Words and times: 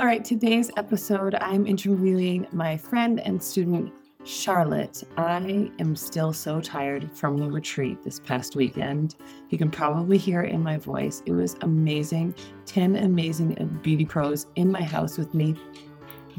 All 0.00 0.06
right, 0.06 0.24
today's 0.24 0.70
episode, 0.78 1.34
I'm 1.42 1.66
interviewing 1.66 2.46
my 2.52 2.78
friend 2.78 3.20
and 3.20 3.42
student, 3.42 3.92
Charlotte. 4.24 5.04
I 5.18 5.70
am 5.78 5.94
still 5.94 6.32
so 6.32 6.58
tired 6.58 7.10
from 7.12 7.36
the 7.36 7.50
retreat 7.50 8.02
this 8.02 8.18
past 8.18 8.56
weekend. 8.56 9.16
You 9.50 9.58
can 9.58 9.70
probably 9.70 10.16
hear 10.16 10.40
it 10.40 10.52
in 10.52 10.62
my 10.62 10.78
voice. 10.78 11.22
It 11.26 11.32
was 11.32 11.54
amazing. 11.60 12.34
10 12.64 12.96
amazing 12.96 13.78
beauty 13.82 14.06
pros 14.06 14.46
in 14.56 14.72
my 14.72 14.82
house 14.82 15.18
with 15.18 15.34
me, 15.34 15.54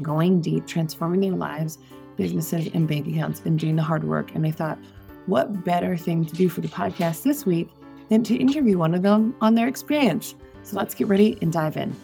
going 0.02 0.40
deep, 0.40 0.66
transforming 0.66 1.20
their 1.20 1.38
lives, 1.38 1.78
businesses, 2.16 2.66
and 2.74 2.88
bank 2.88 3.06
accounts, 3.06 3.42
and 3.44 3.60
doing 3.60 3.76
the 3.76 3.82
hard 3.82 4.02
work. 4.02 4.34
And 4.34 4.44
I 4.44 4.50
thought, 4.50 4.78
what 5.26 5.64
better 5.64 5.96
thing 5.96 6.24
to 6.24 6.34
do 6.34 6.48
for 6.48 6.62
the 6.62 6.68
podcast 6.68 7.22
this 7.22 7.46
week 7.46 7.70
than 8.08 8.24
to 8.24 8.34
interview 8.34 8.76
one 8.76 8.92
of 8.92 9.02
them 9.02 9.36
on 9.40 9.54
their 9.54 9.68
experience? 9.68 10.34
So 10.64 10.76
let's 10.76 10.96
get 10.96 11.06
ready 11.06 11.38
and 11.40 11.52
dive 11.52 11.76
in. 11.76 11.94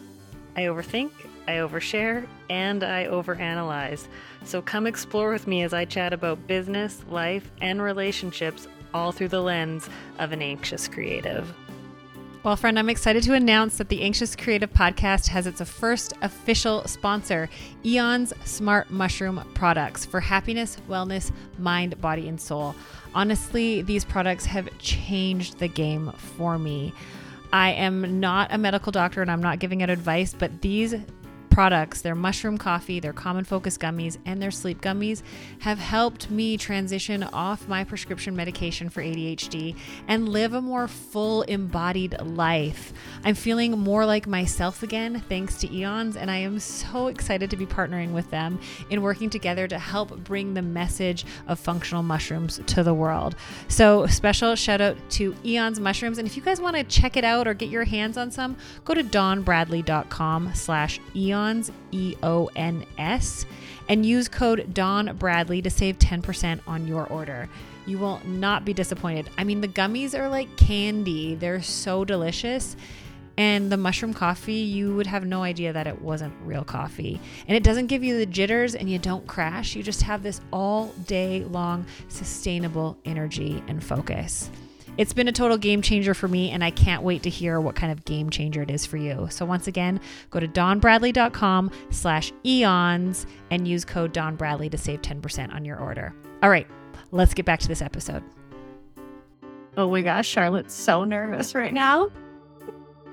I 0.55 0.61
overthink, 0.61 1.11
I 1.49 1.55
overshare, 1.55 2.27
and 2.51 2.83
I 2.83 3.05
overanalyze. 3.05 4.05
So 4.45 4.61
come 4.61 4.85
explore 4.85 5.31
with 5.31 5.47
me 5.47 5.63
as 5.63 5.73
I 5.73 5.83
chat 5.83 6.13
about 6.13 6.45
business, 6.45 7.03
life, 7.09 7.49
and 7.59 7.81
relationships 7.81 8.67
all 8.93 9.11
through 9.11 9.29
the 9.29 9.41
lens 9.41 9.89
of 10.19 10.31
an 10.31 10.43
anxious 10.43 10.87
creative. 10.87 11.51
Well, 12.43 12.55
friend, 12.55 12.77
I'm 12.77 12.89
excited 12.89 13.23
to 13.23 13.33
announce 13.33 13.79
that 13.79 13.89
the 13.89 14.01
Anxious 14.01 14.35
Creative 14.35 14.71
Podcast 14.71 15.27
has 15.27 15.45
its 15.45 15.59
first 15.61 16.13
official 16.21 16.87
sponsor, 16.87 17.49
Eons 17.83 18.31
Smart 18.45 18.91
Mushroom 18.91 19.43
Products 19.55 20.05
for 20.05 20.19
happiness, 20.19 20.77
wellness, 20.87 21.31
mind, 21.57 21.99
body, 21.99 22.29
and 22.29 22.39
soul. 22.39 22.75
Honestly, 23.13 23.81
these 23.81 24.05
products 24.05 24.45
have 24.45 24.69
changed 24.77 25.57
the 25.57 25.67
game 25.67 26.11
for 26.13 26.59
me. 26.59 26.93
I 27.51 27.71
am 27.71 28.19
not 28.19 28.53
a 28.53 28.57
medical 28.57 28.91
doctor 28.91 29.21
and 29.21 29.31
I'm 29.31 29.41
not 29.41 29.59
giving 29.59 29.81
out 29.81 29.89
advice, 29.89 30.35
but 30.37 30.61
these 30.61 30.95
products, 31.59 31.99
their 31.99 32.15
mushroom 32.15 32.57
coffee, 32.57 33.01
their 33.01 33.11
common 33.11 33.43
focus 33.43 33.77
gummies, 33.77 34.17
and 34.25 34.41
their 34.41 34.49
sleep 34.49 34.79
gummies 34.79 35.21
have 35.59 35.77
helped 35.77 36.31
me 36.31 36.55
transition 36.55 37.21
off 37.21 37.67
my 37.67 37.83
prescription 37.83 38.33
medication 38.33 38.87
for 38.87 39.03
ADHD 39.03 39.75
and 40.07 40.29
live 40.29 40.53
a 40.53 40.61
more 40.61 40.87
full 40.87 41.41
embodied 41.41 42.15
life. 42.21 42.93
I'm 43.25 43.35
feeling 43.35 43.77
more 43.77 44.05
like 44.05 44.25
myself 44.25 44.83
again 44.83 45.21
thanks 45.27 45.57
to 45.57 45.69
Eons, 45.69 46.15
and 46.15 46.31
I 46.31 46.37
am 46.37 46.59
so 46.59 47.07
excited 47.07 47.49
to 47.49 47.57
be 47.57 47.65
partnering 47.65 48.13
with 48.13 48.31
them 48.31 48.57
in 48.89 49.01
working 49.01 49.29
together 49.29 49.67
to 49.67 49.77
help 49.77 50.17
bring 50.23 50.53
the 50.53 50.61
message 50.61 51.25
of 51.49 51.59
functional 51.59 52.03
mushrooms 52.03 52.61
to 52.67 52.83
the 52.83 52.93
world. 52.93 53.35
So, 53.67 54.05
special 54.05 54.55
shout 54.55 54.79
out 54.79 54.95
to 55.09 55.35
Eons 55.43 55.81
Mushrooms. 55.81 56.19
And 56.19 56.25
if 56.25 56.37
you 56.37 56.41
guys 56.41 56.61
want 56.61 56.77
to 56.77 56.85
check 56.85 57.17
it 57.17 57.25
out 57.25 57.49
or 57.49 57.53
get 57.53 57.67
your 57.67 57.83
hands 57.83 58.15
on 58.15 58.31
some, 58.31 58.55
go 58.85 58.93
to 58.93 59.03
dawnbradley.com 59.03 60.51
slash 60.53 61.01
eons 61.13 61.48
Eons, 61.49 61.71
E 61.91 62.15
O 62.23 62.49
N 62.55 62.85
S, 62.97 63.45
and 63.87 64.05
use 64.05 64.27
code 64.27 64.73
Dawn 64.73 65.15
Bradley 65.17 65.61
to 65.61 65.69
save 65.69 65.97
10% 65.99 66.59
on 66.67 66.87
your 66.87 67.07
order. 67.07 67.49
You 67.85 67.97
will 67.97 68.21
not 68.25 68.65
be 68.65 68.73
disappointed. 68.73 69.29
I 69.37 69.43
mean, 69.43 69.61
the 69.61 69.67
gummies 69.67 70.17
are 70.17 70.29
like 70.29 70.55
candy, 70.57 71.35
they're 71.35 71.61
so 71.61 72.05
delicious. 72.05 72.75
And 73.37 73.71
the 73.71 73.77
mushroom 73.77 74.13
coffee, 74.13 74.51
you 74.51 74.93
would 74.97 75.07
have 75.07 75.25
no 75.25 75.43
idea 75.43 75.71
that 75.71 75.87
it 75.87 76.01
wasn't 76.01 76.33
real 76.43 76.65
coffee. 76.65 77.21
And 77.47 77.55
it 77.55 77.63
doesn't 77.63 77.87
give 77.87 78.03
you 78.03 78.17
the 78.17 78.25
jitters 78.25 78.75
and 78.75 78.89
you 78.89 78.99
don't 78.99 79.25
crash. 79.27 79.77
You 79.77 79.81
just 79.81 80.01
have 80.01 80.21
this 80.21 80.41
all 80.51 80.87
day 81.07 81.45
long 81.45 81.85
sustainable 82.09 82.97
energy 83.05 83.63
and 83.69 83.81
focus. 83.81 84.49
It's 84.99 85.13
been 85.13 85.29
a 85.29 85.31
total 85.31 85.57
game 85.57 85.81
changer 85.81 86.13
for 86.13 86.27
me, 86.27 86.49
and 86.49 86.61
I 86.61 86.71
can't 86.71 87.03
wait 87.03 87.23
to 87.23 87.29
hear 87.29 87.61
what 87.61 87.73
kind 87.73 87.89
of 87.89 88.03
game 88.03 88.29
changer 88.29 88.61
it 88.63 88.69
is 88.69 88.85
for 88.85 88.97
you. 88.97 89.29
So 89.31 89.45
once 89.45 89.65
again, 89.65 90.01
go 90.29 90.41
to 90.41 90.47
dawnbradley.com 90.47 91.71
slash 91.89 92.33
eons 92.45 93.25
and 93.49 93.65
use 93.65 93.85
code 93.85 94.11
Dawn 94.11 94.35
Bradley 94.35 94.69
to 94.71 94.77
save 94.77 95.01
10% 95.01 95.53
on 95.53 95.63
your 95.63 95.79
order. 95.79 96.13
All 96.43 96.49
right, 96.49 96.67
let's 97.11 97.33
get 97.33 97.45
back 97.45 97.61
to 97.61 97.69
this 97.69 97.81
episode. 97.81 98.21
Oh 99.77 99.89
my 99.89 100.01
gosh, 100.01 100.27
Charlotte's 100.27 100.73
so 100.73 101.05
nervous 101.05 101.55
right 101.55 101.73
now. 101.73 102.09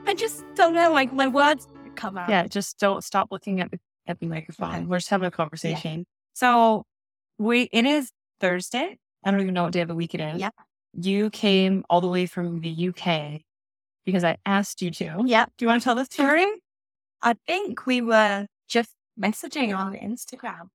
I 0.08 0.14
just 0.14 0.44
don't 0.56 0.74
know, 0.74 0.90
like 0.90 1.12
my 1.12 1.28
words 1.28 1.68
come 1.94 2.18
out. 2.18 2.28
Yeah, 2.28 2.48
just 2.48 2.80
don't 2.80 3.04
stop 3.04 3.28
looking 3.30 3.60
at 3.60 3.70
the 3.70 3.78
at 4.08 4.18
the 4.18 4.26
microphone. 4.26 4.74
Okay. 4.74 4.84
We're 4.86 4.98
just 4.98 5.10
having 5.10 5.28
a 5.28 5.30
conversation. 5.30 5.98
Yeah. 5.98 6.04
So 6.32 6.82
we 7.38 7.68
it 7.70 7.86
is 7.86 8.10
Thursday. 8.40 8.98
I 9.24 9.30
don't 9.30 9.40
even 9.40 9.54
know 9.54 9.62
what 9.62 9.72
day 9.72 9.82
of 9.82 9.88
the 9.88 9.94
week 9.94 10.14
it 10.14 10.20
is. 10.20 10.40
Yeah 10.40 10.50
you 10.96 11.30
came 11.30 11.84
all 11.90 12.00
the 12.00 12.08
way 12.08 12.26
from 12.26 12.60
the 12.60 12.88
UK 12.88 13.42
because 14.04 14.24
I 14.24 14.36
asked 14.46 14.80
you 14.82 14.90
to. 14.92 15.22
Yeah. 15.26 15.46
Do 15.58 15.64
you 15.64 15.68
want 15.68 15.82
to 15.82 15.84
tell 15.84 15.94
this 15.94 16.08
story? 16.08 16.46
I 17.22 17.34
think 17.46 17.86
we 17.86 18.00
were 18.00 18.46
just 18.68 18.90
messaging 19.20 19.76
on 19.76 19.94
Instagram. 19.94 20.68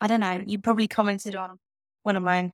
I 0.00 0.06
don't 0.06 0.20
know. 0.20 0.42
You 0.46 0.58
probably 0.58 0.88
commented 0.88 1.36
on 1.36 1.58
one 2.02 2.16
of 2.16 2.22
my 2.22 2.52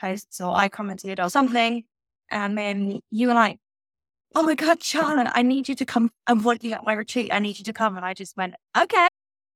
posts 0.00 0.40
or 0.40 0.54
I 0.56 0.68
commented 0.68 1.20
or 1.20 1.28
something. 1.30 1.84
And 2.30 2.58
then 2.58 3.00
you 3.10 3.28
were 3.28 3.34
like, 3.34 3.58
Oh 4.36 4.42
my 4.42 4.56
God, 4.56 4.82
Charlotte, 4.82 5.30
I 5.32 5.42
need 5.42 5.68
you 5.68 5.76
to 5.76 5.84
come. 5.84 6.10
I'm 6.26 6.42
working 6.42 6.72
at 6.72 6.84
my 6.84 6.92
retreat. 6.92 7.32
I 7.32 7.38
need 7.38 7.58
you 7.58 7.64
to 7.64 7.72
come. 7.72 7.96
And 7.96 8.04
I 8.04 8.14
just 8.14 8.36
went, 8.36 8.54
Okay. 8.76 9.06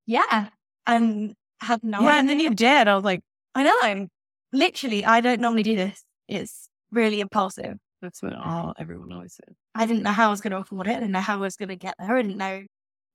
Yeah. 0.07 0.49
And 0.87 1.35
had 1.61 1.83
no 1.83 2.03
Yeah. 2.03 2.21
And 2.21 2.29
then 2.29 2.39
you 2.39 2.55
did. 2.55 2.87
I 2.87 2.95
was 2.95 3.05
like, 3.05 3.21
I 3.55 3.65
know. 3.65 3.77
I'm 3.83 4.09
literally, 4.53 5.05
I 5.05 5.21
don't 5.21 5.41
normally 5.41 5.65
do 5.65 5.75
this. 5.75 6.05
It's 6.29 6.69
really 6.91 7.21
impulsive. 7.21 7.77
That's 8.01 8.23
what 8.23 8.35
all 8.35 8.75
everyone 8.79 9.13
always 9.13 9.35
said. 9.35 9.55
I 9.75 9.87
didn't 9.87 10.03
know 10.03 10.13
how 10.13 10.29
I 10.29 10.31
was 10.31 10.41
going 10.41 10.53
to 10.53 10.59
afford 10.59 10.87
it. 10.87 10.91
I 10.91 10.95
didn't 10.95 11.11
know 11.11 11.21
how 11.21 11.35
I 11.35 11.41
was 11.41 11.57
going 11.57 11.71
to 11.71 11.77
get 11.77 11.95
there. 11.99 12.17
I 12.17 12.23
didn't 12.23 12.39
know. 12.39 12.63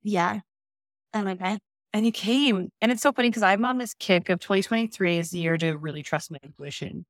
Yeah. 0.02 0.40
And 1.14 1.30
I 1.30 1.34
went. 1.34 1.62
And 1.94 2.06
you 2.06 2.12
came. 2.12 2.70
And 2.82 2.92
it's 2.92 3.02
so 3.02 3.14
funny 3.14 3.30
because 3.30 3.44
I'm 3.44 3.64
on 3.66 3.78
this 3.78 3.94
kick 3.94 4.30
of 4.30 4.40
2023 4.40 5.20
is 5.20 5.30
the 5.30 5.40
year 5.40 5.58
to 5.58 5.78
really 5.78 6.04
trust 6.04 6.32
my 6.32 6.40
intuition. 6.44 7.06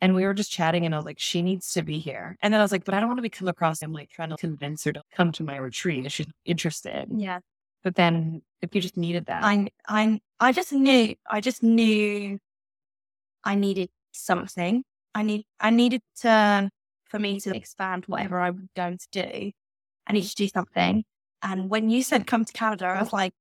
And 0.00 0.14
we 0.14 0.24
were 0.24 0.34
just 0.34 0.52
chatting 0.52 0.84
and 0.84 0.94
I 0.94 0.98
was 0.98 1.06
like, 1.06 1.18
she 1.18 1.40
needs 1.40 1.72
to 1.72 1.82
be 1.82 1.98
here. 1.98 2.36
And 2.42 2.52
then 2.52 2.60
I 2.60 2.64
was 2.64 2.70
like, 2.70 2.84
but 2.84 2.94
I 2.94 3.00
don't 3.00 3.08
want 3.08 3.18
to 3.18 3.22
be 3.22 3.30
come 3.30 3.48
across. 3.48 3.82
I'm 3.82 3.92
like 3.92 4.10
trying 4.10 4.28
to 4.28 4.36
convince 4.36 4.84
her 4.84 4.92
to 4.92 5.02
come 5.14 5.32
to 5.32 5.42
my 5.42 5.56
retreat 5.56 6.04
if 6.04 6.12
she's 6.12 6.26
interested. 6.44 7.08
Yeah. 7.10 7.40
But 7.82 7.94
then 7.94 8.42
if 8.60 8.74
you 8.74 8.80
just 8.80 8.96
needed 8.96 9.26
that. 9.26 9.42
I 9.42 9.68
I 9.88 10.20
I 10.38 10.52
just 10.52 10.72
knew 10.72 11.14
I 11.28 11.40
just 11.40 11.62
knew 11.62 12.38
I 13.42 13.54
needed 13.54 13.88
something. 14.12 14.84
I 15.16 15.22
need 15.22 15.46
I 15.58 15.70
needed 15.70 16.02
to 16.20 16.68
for 17.06 17.18
me 17.18 17.40
to 17.40 17.56
expand 17.56 18.04
whatever 18.06 18.38
I 18.38 18.50
was 18.50 18.66
going 18.76 18.98
to 18.98 19.08
do. 19.10 19.50
I 20.06 20.12
need 20.12 20.24
to 20.24 20.34
do 20.34 20.46
something. 20.48 21.04
And 21.42 21.70
when 21.70 21.88
you 21.88 22.02
said 22.02 22.26
come 22.26 22.44
to 22.44 22.52
Canada, 22.52 22.84
I 22.84 23.00
was 23.00 23.14
like, 23.14 23.32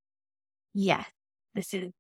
yes, 0.74 1.06
this 1.54 1.74
is 1.74 1.92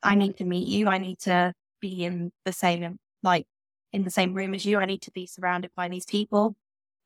I 0.00 0.14
need 0.14 0.36
to 0.36 0.44
meet 0.44 0.68
you. 0.68 0.86
I 0.86 0.98
need 0.98 1.18
to 1.20 1.54
be 1.80 2.04
in 2.04 2.30
the 2.44 2.52
same 2.52 2.98
like 3.24 3.46
in 3.92 4.04
the 4.04 4.12
same 4.12 4.32
room 4.32 4.54
as 4.54 4.64
you. 4.64 4.78
I 4.78 4.84
need 4.84 5.02
to 5.02 5.10
be 5.10 5.26
surrounded 5.26 5.72
by 5.74 5.88
these 5.88 6.06
people. 6.06 6.54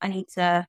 I 0.03 0.09
need 0.09 0.28
to 0.34 0.66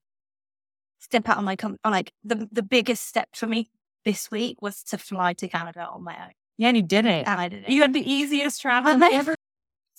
step 1.00 1.28
out 1.28 1.35
on 1.38 1.44
my 1.44 1.58
com- 1.58 1.80
like 1.84 2.14
the 2.24 2.47
the 2.50 2.64
biggest 2.64 3.06
step 3.06 3.28
for 3.34 3.46
me 3.46 3.70
this 4.06 4.31
week 4.31 4.62
was 4.62 4.81
to 4.84 4.97
fly 4.97 5.34
to 5.34 5.50
Canada 5.50 5.85
on 5.85 6.02
my 6.02 6.16
own. 6.16 6.31
Yeah, 6.58 6.70
and 6.70 6.78
you 6.78 6.84
did 6.84 7.06
it. 7.06 7.28
And 7.28 7.41
I 7.41 7.50
did 7.50 7.64
it. 7.64 7.70
You 7.70 7.81
had 7.81 7.94
the 7.94 8.09
easiest 8.09 8.62
travel 8.62 9.03
ever 9.03 9.35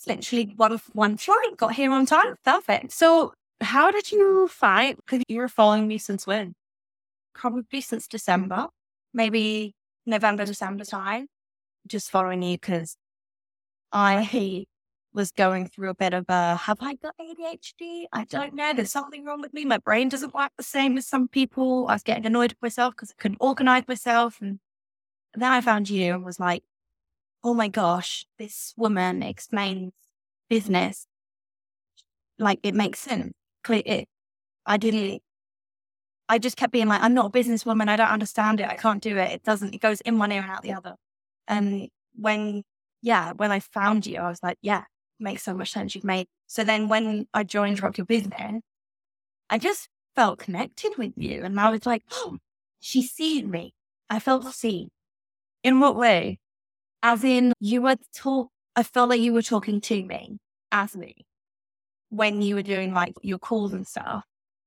literally 0.07 0.53
one 0.55 0.79
one 0.93 1.17
flight, 1.17 1.57
got 1.57 1.73
here 1.73 1.91
on 1.91 2.05
time. 2.05 2.35
Perfect. 2.43 2.91
So 2.91 3.33
how 3.61 3.91
did 3.91 4.11
you 4.11 4.47
find 4.47 4.97
because 4.97 5.23
you 5.27 5.39
were 5.39 5.47
following 5.47 5.87
me 5.87 5.97
since 5.97 6.27
when? 6.27 6.53
Probably 7.33 7.81
since 7.81 8.07
December, 8.07 8.67
maybe 9.13 9.73
November, 10.05 10.45
December 10.45 10.85
time. 10.85 11.27
Just 11.87 12.09
following 12.09 12.41
you 12.41 12.57
because 12.57 12.97
I 13.91 14.65
was 15.13 15.31
going 15.31 15.67
through 15.67 15.89
a 15.89 15.95
bit 15.95 16.13
of 16.13 16.25
a 16.27 16.55
have 16.55 16.79
I 16.81 16.95
got 16.95 17.15
ADHD? 17.19 18.05
I 18.11 18.25
don't 18.25 18.53
know. 18.53 18.73
There's 18.73 18.91
something 18.91 19.23
wrong 19.23 19.41
with 19.41 19.53
me. 19.53 19.65
My 19.65 19.77
brain 19.77 20.09
doesn't 20.09 20.33
work 20.33 20.51
the 20.57 20.63
same 20.63 20.97
as 20.97 21.07
some 21.07 21.27
people. 21.27 21.87
I 21.87 21.93
was 21.93 22.03
getting 22.03 22.25
annoyed 22.25 22.51
with 22.51 22.61
myself 22.61 22.95
because 22.95 23.11
I 23.11 23.21
couldn't 23.21 23.37
organize 23.39 23.87
myself. 23.87 24.41
And 24.41 24.59
then 25.33 25.51
I 25.51 25.61
found 25.61 25.89
you 25.89 26.13
and 26.13 26.25
was 26.25 26.39
like, 26.39 26.63
oh 27.45 27.53
my 27.53 27.67
gosh, 27.67 28.25
this 28.39 28.73
woman 28.75 29.21
explains 29.21 29.93
business. 30.49 31.05
Like 32.39 32.59
it 32.63 32.73
makes 32.73 32.99
sense. 32.99 33.33
It, 33.69 34.09
I 34.65 34.77
didn't, 34.77 35.21
I 36.27 36.39
just 36.39 36.57
kept 36.57 36.73
being 36.73 36.87
like, 36.87 37.03
I'm 37.03 37.13
not 37.13 37.27
a 37.27 37.29
businesswoman. 37.29 37.87
I 37.87 37.97
don't 37.97 38.09
understand 38.09 38.59
it. 38.61 38.67
I 38.67 38.75
can't 38.75 39.01
do 39.01 39.15
it. 39.17 39.31
It 39.31 39.43
doesn't, 39.43 39.75
it 39.75 39.79
goes 39.79 40.01
in 40.01 40.17
one 40.17 40.31
ear 40.31 40.41
and 40.41 40.49
out 40.49 40.63
the 40.63 40.73
other. 40.73 40.95
And 41.47 41.87
when, 42.15 42.63
yeah, 43.03 43.33
when 43.33 43.51
I 43.51 43.59
found 43.59 44.07
you, 44.07 44.17
I 44.17 44.27
was 44.27 44.41
like, 44.41 44.57
yeah, 44.61 44.85
makes 45.19 45.43
so 45.43 45.53
much 45.53 45.71
sense. 45.71 45.93
You've 45.93 46.03
made. 46.03 46.25
So 46.47 46.63
then 46.63 46.89
when 46.89 47.27
I 47.31 47.43
joined 47.43 47.81
Rock 47.81 47.99
Your 47.99 48.05
Business, 48.05 48.61
I 49.51 49.59
just 49.59 49.87
felt 50.15 50.39
connected 50.39 50.93
with 50.97 51.13
you. 51.15 51.43
And 51.43 51.59
I 51.59 51.69
was 51.69 51.85
like, 51.85 52.01
oh, 52.11 52.39
she's 52.79 53.11
seeing 53.11 53.51
me. 53.51 53.75
I 54.09 54.17
felt 54.17 54.51
seen. 54.51 54.89
In 55.63 55.79
what 55.79 55.95
way? 55.95 56.39
As 57.07 57.23
in, 57.23 57.53
you 57.59 57.83
were 57.83 57.97
talk. 58.15 58.49
I 58.75 58.81
felt 58.81 59.11
like 59.11 59.21
you 59.21 59.31
were 59.31 59.43
talking 59.43 59.79
to 59.79 60.03
me 60.03 60.39
as 60.71 60.95
me 60.95 61.13
when 62.09 62.41
you 62.41 62.55
were 62.55 62.63
doing 62.63 62.95
like 62.95 63.13
your 63.21 63.37
calls 63.37 63.73
and 63.73 63.85
stuff. 63.85 64.23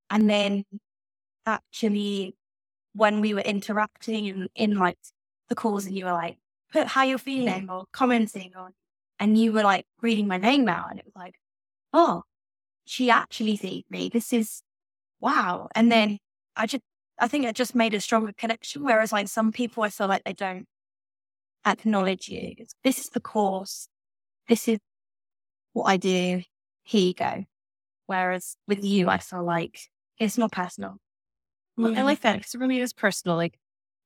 And 0.09 0.31
then 0.31 0.63
actually, 1.47 2.37
when 2.93 3.21
we 3.21 3.35
were 3.35 3.41
interacting 3.41 4.27
in, 4.27 4.49
in 4.55 4.77
like 4.77 4.99
the 5.49 5.57
calls 5.57 5.87
and 5.87 5.97
you 5.97 6.05
were 6.05 6.13
like, 6.13 6.39
put 6.73 6.87
how 6.87 7.03
you're 7.03 7.19
feeling 7.19 7.69
or 7.69 7.87
commenting 7.93 8.53
on, 8.55 8.71
and 9.19 9.37
you 9.37 9.53
were 9.53 9.65
like 9.65 9.87
reading 10.01 10.29
my 10.29 10.37
name 10.37 10.69
out 10.69 10.93
and 10.93 11.01
it 11.01 11.07
was 11.07 11.17
like, 11.17 11.35
oh, 11.93 12.23
she 12.85 13.11
actually 13.11 13.57
sees 13.57 13.83
me. 13.91 14.11
This 14.11 14.33
is 14.33 14.63
wow. 15.21 15.67
And 15.75 15.91
then 15.91 16.19
I 16.55 16.67
just, 16.67 16.85
I 17.19 17.27
think 17.27 17.47
it 17.47 17.57
just 17.57 17.75
made 17.75 17.95
a 17.95 18.01
stronger 18.01 18.33
connection. 18.39 18.85
Whereas 18.85 19.11
like 19.11 19.27
some 19.27 19.51
people, 19.51 19.83
I 19.83 19.89
feel 19.89 20.07
like 20.07 20.23
they 20.23 20.35
don't 20.35 20.67
acknowledge 21.67 22.29
you. 22.29 22.55
This 22.85 22.99
is 22.99 23.09
the 23.11 23.21
course. 23.21 23.89
This 24.49 24.69
is 24.69 24.79
what 25.73 25.85
I 25.85 25.97
do. 25.97 26.43
Here 26.83 27.01
you 27.01 27.15
go. 27.15 27.45
Whereas 28.07 28.57
with 28.67 28.85
you, 28.85 29.09
I 29.09 29.19
feel 29.19 29.45
like 29.45 29.81
it's 30.19 30.39
not 30.39 30.53
personal. 30.53 30.97
I 31.79 32.03
like 32.03 32.23
that 32.23 32.39
because 32.39 32.55
it 32.55 32.59
really 32.59 32.81
is 32.81 32.93
personal. 32.93 33.37
Like 33.37 33.59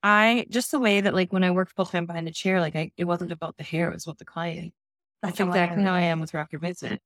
I 0.02 0.46
just 0.50 0.70
the 0.70 0.78
way 0.78 1.00
that 1.00 1.14
like 1.14 1.32
when 1.32 1.44
I 1.44 1.50
worked 1.52 1.72
full 1.74 1.86
time 1.86 2.06
behind 2.06 2.26
the 2.26 2.32
chair, 2.32 2.60
like 2.60 2.76
I, 2.76 2.90
it 2.96 3.04
wasn't 3.04 3.32
about 3.32 3.56
the 3.56 3.62
hair, 3.62 3.88
it 3.88 3.94
was 3.94 4.04
about 4.04 4.18
the 4.18 4.24
client. 4.24 4.74
That's 5.22 5.40
I 5.40 5.44
exactly 5.44 5.84
how 5.84 5.94
I 5.94 6.02
am 6.02 6.20
with 6.20 6.34
Rock 6.34 6.52
Your 6.52 6.60
Business. 6.60 6.98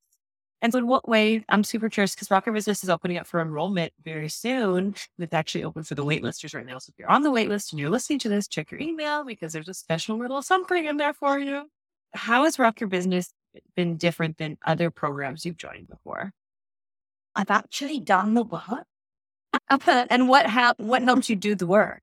And 0.63 0.73
so 0.73 0.79
in 0.79 0.87
what 0.87 1.09
way 1.09 1.45
I'm 1.49 1.65
super 1.65 1.89
curious 1.91 2.15
because 2.15 2.31
Rock 2.31 2.47
Your 2.47 2.55
Business 2.55 2.83
is 2.83 2.89
opening 2.89 3.19
up 3.19 3.27
for 3.27 3.41
enrollment 3.41 3.93
very 4.05 4.29
soon. 4.29 4.95
It's 5.19 5.35
actually 5.35 5.65
open 5.65 5.83
for 5.83 5.95
the 5.95 6.05
waitlisters 6.05 6.55
right 6.55 6.65
now. 6.65 6.79
So 6.79 6.91
if 6.91 6.99
you're 6.99 7.11
on 7.11 7.23
the 7.23 7.31
waitlist 7.31 7.73
and 7.73 7.81
you're 7.81 7.91
listening 7.91 8.19
to 8.21 8.29
this, 8.29 8.49
check 8.49 8.71
your 8.71 8.81
email 8.81 9.25
because 9.25 9.53
there's 9.53 9.69
a 9.69 9.75
special 9.75 10.19
little 10.19 10.41
something 10.41 10.87
in 10.87 10.97
there 10.97 11.13
for 11.13 11.39
you. 11.39 11.69
How 12.15 12.45
has 12.45 12.59
Rock 12.59 12.81
Your 12.81 12.89
Business 12.89 13.33
been 13.75 13.97
different 13.97 14.39
than 14.39 14.57
other 14.65 14.91
programs 14.91 15.45
you've 15.45 15.59
joined 15.59 15.89
before? 15.89 16.33
I've 17.35 17.51
actually 17.51 18.01
done 18.01 18.35
the 18.35 18.45
work. 18.45 18.87
and 20.11 20.29
what 20.29 20.47
help 20.47 20.79
what 20.79 21.03
helps 21.03 21.29
you 21.29 21.37
do 21.37 21.55
the 21.55 21.67
work? 21.67 22.01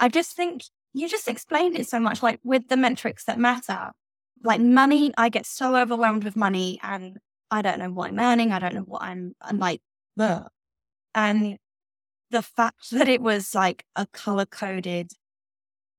I 0.00 0.08
just 0.08 0.34
think 0.34 0.64
you 0.92 1.08
just 1.08 1.28
explained 1.28 1.76
it 1.76 1.88
so 1.88 2.00
much, 2.00 2.22
like 2.22 2.40
with 2.42 2.68
the 2.68 2.76
metrics 2.76 3.24
that 3.24 3.38
matter. 3.38 3.92
Like 4.42 4.60
money, 4.60 5.12
I 5.16 5.28
get 5.28 5.46
so 5.46 5.76
overwhelmed 5.76 6.24
with 6.24 6.36
money 6.36 6.78
and 6.82 7.18
I 7.54 7.62
don't 7.62 7.78
know 7.78 7.90
what 7.90 8.10
I'm 8.10 8.18
earning. 8.18 8.50
I 8.50 8.58
don't 8.58 8.74
know 8.74 8.80
what 8.80 9.02
I'm, 9.02 9.32
I'm 9.40 9.58
like, 9.58 9.80
Ugh. 10.18 10.48
and 11.14 11.56
the 12.32 12.42
fact 12.42 12.90
that 12.90 13.08
it 13.08 13.20
was 13.20 13.54
like 13.54 13.84
a 13.94 14.06
color 14.06 14.44
coded 14.44 15.12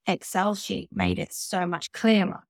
Excel 0.05 0.53
sheet 0.53 0.89
made 0.91 1.17
it 1.17 1.31
so 1.31 1.65
much 1.65 1.93
clearer. 1.93 2.43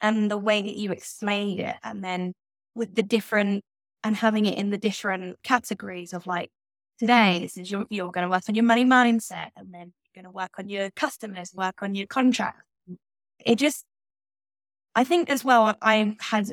And 0.00 0.30
the 0.30 0.38
way 0.38 0.62
that 0.62 0.76
you 0.76 0.92
explained 0.92 1.58
it, 1.58 1.74
and 1.82 2.04
then 2.04 2.32
with 2.76 2.94
the 2.94 3.02
different 3.02 3.64
and 4.04 4.14
having 4.14 4.46
it 4.46 4.56
in 4.56 4.70
the 4.70 4.78
different 4.78 5.42
categories 5.42 6.12
of 6.12 6.26
like 6.26 6.50
today, 6.98 7.40
this 7.40 7.56
is 7.56 7.70
your, 7.72 7.86
you're 7.90 8.12
going 8.12 8.26
to 8.26 8.30
work 8.30 8.44
on 8.48 8.54
your 8.54 8.64
money 8.64 8.84
mindset, 8.84 9.48
and 9.56 9.74
then 9.74 9.92
you're 10.04 10.22
going 10.22 10.30
to 10.30 10.30
work 10.30 10.52
on 10.60 10.68
your 10.68 10.90
customers, 10.92 11.52
work 11.54 11.82
on 11.82 11.96
your 11.96 12.06
contract. 12.06 12.62
It 13.44 13.56
just, 13.56 13.84
I 14.94 15.02
think 15.02 15.28
as 15.28 15.44
well, 15.44 15.74
I 15.82 16.16
had 16.20 16.52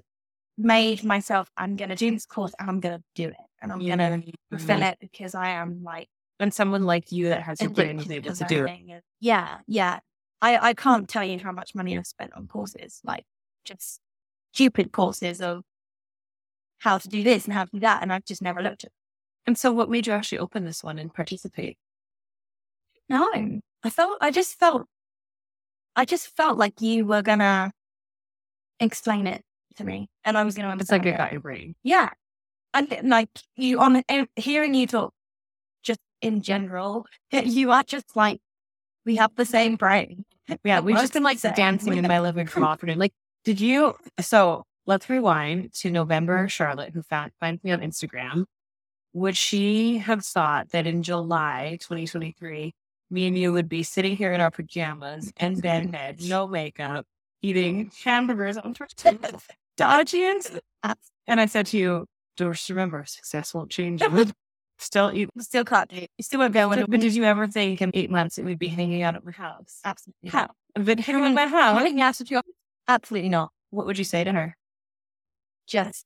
made 0.63 1.03
myself, 1.03 1.49
I'm 1.57 1.75
going 1.75 1.89
to 1.89 1.95
do 1.95 2.11
this 2.11 2.25
course 2.25 2.53
and 2.59 2.69
I'm 2.69 2.79
going 2.79 2.99
to 2.99 3.03
do 3.15 3.29
it. 3.29 3.35
And 3.61 3.71
I'm 3.71 3.79
going 3.79 4.21
to 4.21 4.31
fulfill 4.49 4.81
it 4.81 4.97
because 4.99 5.35
I 5.35 5.49
am 5.49 5.83
like, 5.83 6.07
And 6.39 6.53
someone 6.53 6.83
like 6.83 7.11
you 7.11 7.29
that 7.29 7.43
has 7.43 7.61
your 7.61 7.69
brain 7.69 7.99
is 7.99 8.09
able 8.09 8.33
to 8.33 8.45
do 8.45 8.65
it. 8.65 9.03
Yeah, 9.19 9.59
yeah. 9.67 9.99
I, 10.41 10.69
I 10.69 10.73
can't 10.73 11.07
tell 11.07 11.23
you 11.23 11.37
how 11.37 11.51
much 11.51 11.75
money 11.75 11.95
I've 11.97 12.07
spent 12.07 12.33
on 12.35 12.47
courses, 12.47 12.99
like 13.03 13.25
just 13.63 13.99
stupid 14.53 14.91
courses 14.91 15.41
of 15.41 15.63
how 16.79 16.97
to 16.97 17.07
do 17.07 17.21
this 17.21 17.45
and 17.45 17.53
how 17.53 17.65
to 17.65 17.71
do 17.71 17.79
that. 17.81 18.01
And 18.01 18.11
I've 18.11 18.25
just 18.25 18.41
never 18.41 18.61
looked 18.61 18.83
at 18.83 18.87
it. 18.87 18.93
And 19.45 19.57
so 19.57 19.71
what 19.71 19.89
made 19.89 20.07
you 20.07 20.13
actually 20.13 20.39
open 20.39 20.65
this 20.65 20.83
one 20.83 20.97
and 20.97 21.13
participate? 21.13 21.77
No, 23.07 23.29
I 23.83 23.89
felt, 23.89 24.17
I 24.21 24.31
just 24.31 24.57
felt, 24.57 24.87
I 25.95 26.05
just 26.05 26.35
felt 26.35 26.57
like 26.57 26.81
you 26.81 27.05
were 27.05 27.21
gonna 27.21 27.71
explain 28.79 29.27
it 29.27 29.43
to 29.77 29.83
me 29.83 30.09
and 30.23 30.37
I 30.37 30.43
was 30.43 30.55
gonna 30.55 30.75
It's 30.79 30.91
like 30.91 31.05
it 31.05 31.17
got 31.17 31.31
your 31.31 31.41
brain. 31.41 31.75
Yeah. 31.83 32.09
And 32.73 32.89
like 33.03 33.29
you 33.55 33.79
on 33.79 34.03
hearing 34.35 34.73
you 34.73 34.87
talk 34.87 35.13
just 35.83 35.99
in 36.21 36.41
general, 36.41 37.05
you 37.31 37.71
are 37.71 37.83
just 37.83 38.15
like, 38.15 38.39
we 39.05 39.15
have 39.17 39.35
the 39.35 39.45
same 39.45 39.75
brain. 39.75 40.25
Yeah, 40.63 40.81
we've 40.81 40.97
just 40.97 41.13
been 41.13 41.23
like 41.23 41.41
dancing 41.41 41.97
in 41.97 42.07
my 42.07 42.19
living 42.19 42.47
room 42.53 42.65
often. 42.65 42.97
Like, 42.97 43.13
did 43.43 43.59
you? 43.59 43.95
So 44.19 44.63
let's 44.85 45.09
rewind 45.09 45.73
to 45.75 45.91
November. 45.91 46.47
Charlotte, 46.47 46.93
who 46.93 47.01
found 47.01 47.31
finds 47.39 47.63
me 47.63 47.71
on 47.71 47.79
Instagram, 47.79 48.45
would 49.13 49.37
she 49.37 49.97
have 49.99 50.23
thought 50.23 50.69
that 50.69 50.87
in 50.87 51.03
July 51.03 51.77
2023, 51.81 52.73
me 53.09 53.27
and 53.27 53.37
you 53.37 53.51
would 53.53 53.69
be 53.69 53.83
sitting 53.83 54.15
here 54.15 54.33
in 54.33 54.41
our 54.41 54.51
pajamas 54.51 55.31
and 55.37 55.61
bedhead, 55.61 56.21
no 56.23 56.47
makeup, 56.47 57.05
eating 57.41 57.91
hamburgers 58.03 58.57
on 58.57 58.73
Dodgians? 59.81 60.55
Uh, 60.55 60.59
uh. 60.83 60.95
And 61.27 61.39
I 61.39 61.45
said 61.45 61.65
to 61.67 61.77
you, 61.77 62.05
just 62.37 62.69
remember, 62.69 63.03
success 63.05 63.53
won't 63.53 63.69
change. 63.71 64.01
Still 64.81 65.11
eat. 65.13 65.29
Still 65.39 65.63
can't 65.63 65.87
do. 65.91 65.97
You 65.97 66.23
still 66.23 66.39
won't 66.39 66.53
be 66.53 66.59
able 66.59 66.73
to. 66.73 66.87
But 66.87 67.01
did 67.01 67.13
you 67.13 67.23
ever 67.23 67.45
think 67.45 67.83
in 67.83 67.91
eight 67.93 68.09
months 68.09 68.39
it 68.39 68.45
would 68.45 68.57
be 68.57 68.67
hanging 68.67 69.03
out 69.03 69.15
at 69.15 69.23
my 69.23 69.31
house? 69.31 69.79
Absolutely. 69.85 70.29
How? 70.31 70.49
not. 70.75 70.99
Hanging 70.99 71.23
at 71.23 71.33
my 71.35 71.45
house. 71.45 71.79
I 71.79 71.83
think 71.83 71.97
the 71.97 72.01
answer 72.01 72.23
to 72.23 72.31
your 72.31 72.41
absolutely 72.87 73.29
not. 73.29 73.51
What 73.69 73.85
would 73.85 73.99
you 73.99 74.03
say 74.03 74.23
to 74.23 74.31
her? 74.31 74.57
Just 75.67 76.05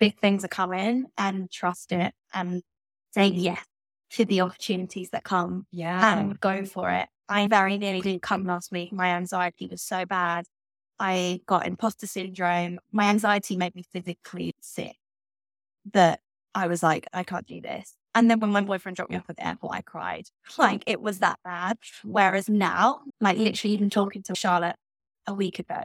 big 0.00 0.18
things 0.18 0.44
are 0.44 0.48
coming 0.48 1.06
and 1.16 1.48
trust 1.52 1.92
it 1.92 2.12
and 2.34 2.62
say 3.14 3.28
yes 3.28 3.64
to 4.10 4.24
the 4.24 4.40
opportunities 4.40 5.10
that 5.10 5.22
come 5.22 5.66
Yeah. 5.70 6.18
and 6.18 6.40
go 6.40 6.64
for 6.64 6.90
it. 6.90 7.08
I 7.28 7.46
very 7.46 7.78
nearly 7.78 8.00
didn't 8.00 8.22
come 8.22 8.44
last 8.44 8.72
week. 8.72 8.92
My 8.92 9.10
anxiety 9.10 9.68
was 9.70 9.82
so 9.82 10.04
bad. 10.04 10.46
I 11.00 11.40
got 11.46 11.66
imposter 11.66 12.06
syndrome. 12.06 12.80
My 12.92 13.04
anxiety 13.04 13.56
made 13.56 13.74
me 13.74 13.82
physically 13.82 14.54
sick 14.60 14.96
that 15.92 16.20
I 16.54 16.66
was 16.66 16.82
like, 16.82 17.06
I 17.12 17.22
can't 17.22 17.46
do 17.46 17.60
this. 17.60 17.94
And 18.14 18.30
then 18.30 18.40
when 18.40 18.50
my 18.50 18.62
boyfriend 18.62 18.96
dropped 18.96 19.10
me 19.12 19.16
off 19.16 19.30
at 19.30 19.36
the 19.36 19.46
airport, 19.46 19.76
I 19.76 19.82
cried. 19.82 20.26
Like 20.58 20.82
it 20.86 21.00
was 21.00 21.20
that 21.20 21.38
bad. 21.44 21.78
Whereas 22.02 22.48
now, 22.48 23.00
like 23.20 23.38
literally 23.38 23.74
even 23.74 23.90
talking 23.90 24.22
to 24.24 24.34
Charlotte 24.34 24.76
a 25.26 25.34
week 25.34 25.58
ago, 25.58 25.82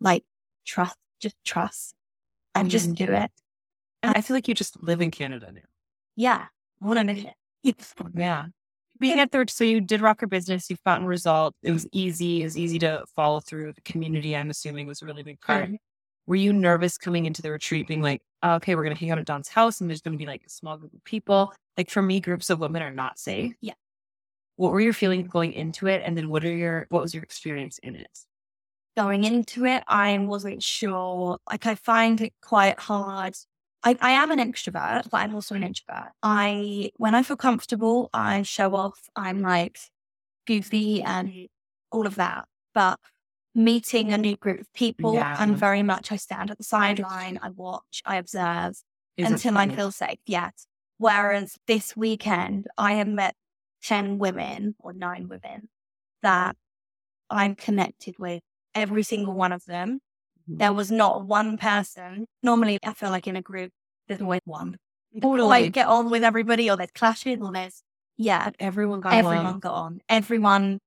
like 0.00 0.24
trust, 0.66 0.96
just 1.20 1.36
trust 1.44 1.94
and 2.54 2.70
just 2.70 2.94
do 2.94 3.04
mm-hmm. 3.04 3.14
it. 3.14 3.30
And 4.02 4.16
I 4.16 4.22
feel 4.22 4.34
like 4.34 4.48
you 4.48 4.54
just 4.54 4.82
live 4.82 5.00
in 5.00 5.10
Canada 5.10 5.52
now. 5.52 5.60
Yeah. 6.16 6.46
What 6.80 6.96
a 6.96 7.04
minute. 7.04 7.34
Yeah. 8.14 8.46
Being 9.00 9.18
at 9.18 9.32
third, 9.32 9.50
so 9.50 9.64
you 9.64 9.80
did 9.80 10.00
rock 10.00 10.20
your 10.20 10.28
business, 10.28 10.68
you've 10.70 10.84
gotten 10.84 11.06
results. 11.06 11.56
It 11.62 11.72
was 11.72 11.86
easy. 11.90 12.42
It 12.42 12.44
was 12.44 12.58
easy 12.58 12.78
to 12.80 13.04
follow 13.16 13.40
through. 13.40 13.72
The 13.72 13.80
community, 13.80 14.36
I'm 14.36 14.50
assuming, 14.50 14.86
was 14.86 15.02
a 15.02 15.06
really 15.06 15.22
big 15.22 15.40
part. 15.40 15.70
Were 16.26 16.36
you 16.36 16.52
nervous 16.52 16.98
coming 16.98 17.26
into 17.26 17.42
the 17.42 17.50
retreat, 17.50 17.88
being 17.88 18.02
like, 18.02 18.20
oh, 18.42 18.54
okay, 18.56 18.74
we're 18.74 18.84
going 18.84 18.94
to 18.94 19.00
hang 19.00 19.10
out 19.10 19.18
at 19.18 19.24
Dawn's 19.24 19.48
house 19.48 19.80
and 19.80 19.90
there's 19.90 20.02
going 20.02 20.12
to 20.12 20.18
be 20.18 20.26
like 20.26 20.42
a 20.46 20.50
small 20.50 20.76
group 20.76 20.94
of 20.94 21.02
people? 21.02 21.52
Like 21.76 21.90
for 21.90 22.02
me, 22.02 22.20
groups 22.20 22.50
of 22.50 22.60
women 22.60 22.82
are 22.82 22.92
not 22.92 23.18
safe. 23.18 23.54
Yeah. 23.60 23.72
What 24.56 24.72
were 24.72 24.80
your 24.80 24.92
feelings 24.92 25.28
going 25.28 25.54
into 25.54 25.86
it? 25.86 26.02
And 26.04 26.16
then 26.16 26.28
what 26.28 26.44
are 26.44 26.54
your, 26.54 26.86
what 26.90 27.02
was 27.02 27.14
your 27.14 27.22
experience 27.22 27.78
in 27.78 27.96
it? 27.96 28.18
going 28.96 29.24
into 29.24 29.64
it, 29.64 29.82
I 29.88 30.18
wasn't 30.18 30.62
sure. 30.62 31.38
Like, 31.48 31.66
I 31.66 31.74
find 31.74 32.20
it 32.20 32.34
quite 32.42 32.78
hard. 32.78 33.34
I, 33.82 33.96
I 34.00 34.10
am 34.12 34.30
an 34.30 34.38
extrovert, 34.38 35.08
but 35.10 35.18
I'm 35.18 35.34
also 35.34 35.54
an 35.54 35.62
introvert. 35.62 36.12
I, 36.22 36.90
when 36.96 37.14
I 37.14 37.22
feel 37.22 37.36
comfortable, 37.36 38.10
I 38.12 38.42
show 38.42 38.74
off. 38.74 39.08
I'm 39.16 39.40
like 39.40 39.78
goofy 40.46 41.02
and 41.02 41.48
all 41.90 42.06
of 42.06 42.16
that. 42.16 42.46
But 42.74 42.98
meeting 43.54 44.12
a 44.12 44.18
new 44.18 44.36
group 44.36 44.60
of 44.60 44.72
people, 44.74 45.14
Yeah. 45.14 45.36
I'm 45.38 45.54
very 45.54 45.82
much, 45.82 46.12
I 46.12 46.16
stand 46.16 46.50
at 46.50 46.58
the 46.58 46.64
sideline, 46.64 47.38
I 47.42 47.50
watch, 47.50 48.02
I 48.04 48.16
observe 48.16 48.76
Is 49.16 49.30
until 49.30 49.56
I 49.56 49.68
feel 49.68 49.90
safe. 49.90 50.18
Yes. 50.26 50.66
Whereas 50.98 51.56
this 51.66 51.96
weekend, 51.96 52.66
I 52.76 52.94
have 52.94 53.08
met 53.08 53.34
10 53.82 54.18
women 54.18 54.74
or 54.78 54.92
nine 54.92 55.28
women 55.28 55.68
that 56.22 56.56
I'm 57.30 57.54
connected 57.54 58.18
with, 58.18 58.42
every 58.74 59.02
single 59.02 59.34
one 59.34 59.52
of 59.52 59.64
them. 59.64 60.00
There 60.58 60.72
was 60.72 60.90
not 60.90 61.26
one 61.26 61.56
person. 61.58 62.26
Normally, 62.42 62.78
I 62.84 62.92
feel 62.94 63.10
like 63.10 63.26
in 63.26 63.36
a 63.36 63.42
group, 63.42 63.70
there's 64.08 64.20
always 64.20 64.40
one. 64.44 64.76
Totally. 65.20 65.48
Like 65.48 65.72
get 65.72 65.86
on 65.88 66.10
with 66.10 66.22
everybody, 66.24 66.70
or 66.70 66.76
there's 66.76 66.90
clashes, 66.92 67.38
or 67.40 67.52
there's, 67.52 67.82
yeah, 68.16 68.50
Everyone 68.58 69.00
got 69.00 69.12
on. 69.12 69.18
everyone 69.18 69.46
along. 69.46 69.60
got 69.60 69.74
on. 69.74 70.00
Everyone 70.08 70.78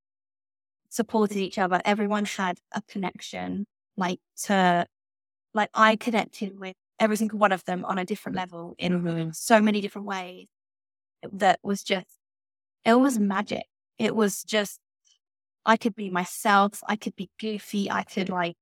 supported 0.89 1.38
each 1.38 1.58
other. 1.58 1.82
Everyone 1.86 2.25
had 2.25 2.60
a 2.72 2.82
connection, 2.88 3.65
like 3.98 4.20
to, 4.43 4.86
like 5.53 5.70
I 5.74 5.96
connected 5.96 6.60
with 6.60 6.75
every 7.00 7.17
single 7.17 7.39
one 7.39 7.51
of 7.51 7.63
them 7.65 7.84
on 7.86 7.98
a 7.98 8.05
different 8.05 8.36
level 8.36 8.75
in 8.77 9.01
Mhm. 9.01 9.36
so 9.36 9.60
many 9.60 9.82
different 9.82 10.08
ways. 10.08 10.48
That 11.32 11.60
was 11.63 11.84
just, 11.84 12.20
it 12.86 12.93
was 12.96 13.17
magic. 13.17 13.65
It 13.98 14.15
was 14.15 14.43
just, 14.43 14.79
I 15.65 15.77
could 15.77 15.96
be 15.96 16.10
myself. 16.10 16.82
I 16.88 16.96
could 16.96 17.15
be 17.15 17.29
goofy. 17.39 17.89
I 17.89 18.03
could 18.03 18.29
like, 18.29 18.55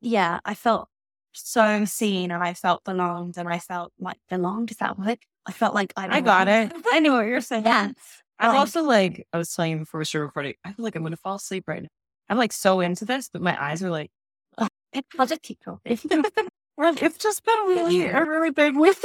yeah, 0.00 0.40
I 0.44 0.54
felt 0.54 0.88
so 1.32 1.84
seen 1.84 2.30
and 2.30 2.42
I 2.42 2.54
felt 2.54 2.84
belonged 2.84 3.36
and 3.36 3.48
I 3.48 3.58
felt 3.58 3.92
like 3.98 4.18
belonged. 4.28 4.70
Is 4.70 4.78
that 4.78 4.98
what? 4.98 5.18
I 5.46 5.52
felt 5.52 5.74
like 5.74 5.92
I, 5.96 6.16
I 6.16 6.20
got 6.20 6.48
it. 6.48 6.72
I 6.92 7.00
knew 7.00 7.12
what 7.12 7.26
you 7.26 7.32
were 7.32 7.40
saying. 7.40 7.64
Yeah. 7.64 7.90
I'm 8.38 8.50
Like- 8.50 8.58
also 8.58 8.82
like, 8.82 9.26
I 9.32 9.38
was 9.38 9.54
telling 9.54 9.72
you 9.72 9.78
before 9.78 9.98
we 9.98 10.04
started 10.04 10.26
recording, 10.26 10.54
I 10.64 10.72
feel 10.72 10.84
like 10.84 10.96
I'm 10.96 11.02
going 11.02 11.12
to 11.12 11.16
fall 11.18 11.36
asleep 11.36 11.64
right 11.66 11.82
now. 11.82 11.88
I'm 12.28 12.36
like 12.38 12.52
so 12.52 12.80
into 12.80 13.04
this, 13.04 13.28
but 13.32 13.40
my 13.42 13.56
eyes 13.62 13.82
are 13.82 13.90
like, 13.90 14.10
I'll 15.18 15.26
just 15.26 15.42
keep 15.42 15.58
going. 15.64 15.78
it's 15.84 17.18
just 17.18 17.44
been 17.44 17.58
really, 17.66 18.06
a 18.06 18.24
really 18.24 18.50
big 18.50 18.76
week. 18.76 18.96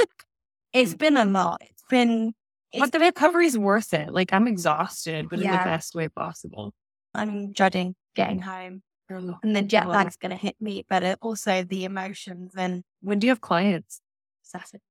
it's 0.72 0.94
been 0.94 1.16
a 1.16 1.24
lot. 1.24 1.60
It's 1.62 1.84
been, 1.88 2.32
But 2.78 2.92
the 2.92 2.98
recovery 2.98 3.46
is 3.46 3.58
worth 3.58 3.92
it. 3.94 4.12
Like 4.12 4.32
I'm 4.32 4.48
exhausted, 4.48 5.28
but 5.28 5.38
in 5.40 5.50
the 5.50 5.56
best 5.58 5.94
way 5.94 6.08
possible. 6.08 6.72
I'm 7.14 7.52
dreading 7.52 7.94
getting 8.14 8.40
home 8.40 8.82
and 9.42 9.54
the 9.56 9.62
jet 9.62 9.88
lag's 9.88 10.16
going 10.16 10.30
to 10.30 10.36
hit 10.36 10.56
me, 10.60 10.84
but 10.88 11.02
it 11.02 11.18
also 11.20 11.62
the 11.62 11.84
emotions 11.84 12.52
and 12.56 12.82
When 13.00 13.18
do 13.18 13.26
you 13.26 13.30
have 13.30 13.40
clients? 13.40 14.00
Saturday. 14.42 14.82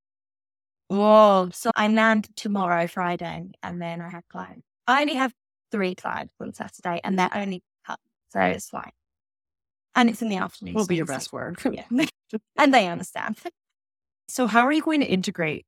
Whoa. 0.87 1.49
So 1.53 1.71
I 1.75 1.87
land 1.87 2.35
tomorrow, 2.35 2.87
Friday, 2.87 3.51
and 3.63 3.81
then 3.81 4.01
I 4.01 4.09
have 4.09 4.23
clients. 4.29 4.67
I 4.87 5.01
only 5.01 5.15
have 5.15 5.33
three 5.71 5.95
clients 5.95 6.33
on 6.41 6.53
Saturday, 6.53 6.99
and 7.03 7.17
they're 7.17 7.29
only 7.33 7.63
cut, 7.87 7.99
so 8.29 8.41
it's 8.41 8.69
fine. 8.69 8.91
And 9.95 10.09
it's 10.09 10.21
in 10.21 10.29
the 10.29 10.37
afternoon. 10.37 10.73
Will 10.73 10.83
so 10.83 10.87
be 10.89 10.97
your 10.97 11.05
best 11.05 11.31
work. 11.31 11.63
like- 11.63 11.85
Yeah, 11.91 12.05
and 12.57 12.73
they 12.73 12.87
understand. 12.87 13.37
So 14.27 14.47
how 14.47 14.61
are 14.61 14.71
you 14.71 14.81
going 14.81 15.01
to 15.01 15.05
integrate 15.07 15.65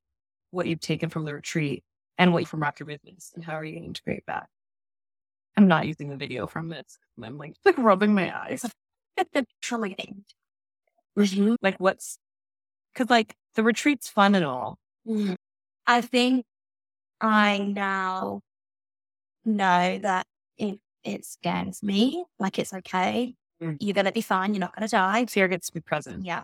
what 0.50 0.66
you've 0.66 0.80
taken 0.80 1.08
from 1.10 1.24
the 1.24 1.34
retreat 1.34 1.82
and 2.18 2.32
what 2.32 2.40
you 2.40 2.46
from 2.46 2.60
Rock 2.60 2.78
Your 2.80 2.86
Business? 2.86 3.32
And 3.34 3.44
how 3.44 3.54
are 3.54 3.64
you 3.64 3.72
going 3.72 3.82
to 3.84 3.88
integrate 3.88 4.24
that? 4.26 4.48
I'm 5.56 5.68
not 5.68 5.86
using 5.86 6.08
the 6.08 6.16
video 6.16 6.46
from 6.46 6.68
this. 6.68 6.98
I'm 7.22 7.38
like, 7.38 7.54
like 7.64 7.78
rubbing 7.78 8.14
my 8.14 8.36
eyes. 8.36 8.64
Thing. 9.16 10.24
Mm-hmm. 11.16 11.54
Like 11.62 11.76
what's 11.78 12.18
because 12.92 13.10
like 13.10 13.36
the 13.54 13.62
retreat's 13.62 14.08
fun 14.08 14.34
and 14.34 14.44
all. 14.44 14.78
Mm-hmm. 15.06 15.34
I 15.86 16.00
think 16.00 16.44
I 17.20 17.58
now 17.58 18.40
know 19.44 19.98
that 19.98 20.26
if 20.58 20.76
it 21.04 21.24
scares 21.24 21.82
me, 21.82 22.24
like 22.38 22.58
it's 22.58 22.72
okay. 22.72 23.34
Mm. 23.62 23.76
You're 23.80 23.94
gonna 23.94 24.12
be 24.12 24.20
fine. 24.20 24.54
You're 24.54 24.60
not 24.60 24.74
gonna 24.74 24.88
die. 24.88 25.26
Fear 25.26 25.48
gets 25.48 25.68
to 25.68 25.74
be 25.74 25.80
present. 25.80 26.24
Yeah. 26.24 26.42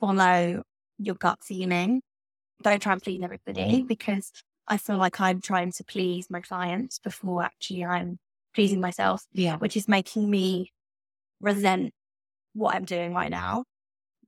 Follow 0.00 0.62
your 0.98 1.14
gut 1.16 1.38
feeling. 1.42 2.00
Don't 2.62 2.80
try 2.80 2.92
and 2.94 3.02
please 3.02 3.20
everybody 3.22 3.82
mm. 3.82 3.88
because 3.88 4.32
I 4.68 4.76
feel 4.78 4.96
like 4.96 5.20
I'm 5.20 5.40
trying 5.40 5.72
to 5.72 5.84
please 5.84 6.28
my 6.30 6.40
clients 6.40 6.98
before 6.98 7.42
actually 7.44 7.84
I'm 7.84 8.18
pleasing 8.54 8.80
myself, 8.80 9.24
Yeah. 9.32 9.56
which 9.58 9.76
is 9.76 9.86
making 9.88 10.28
me 10.30 10.72
resent 11.40 11.92
what 12.54 12.74
I'm 12.74 12.84
doing 12.84 13.14
right 13.14 13.30
now. 13.30 13.64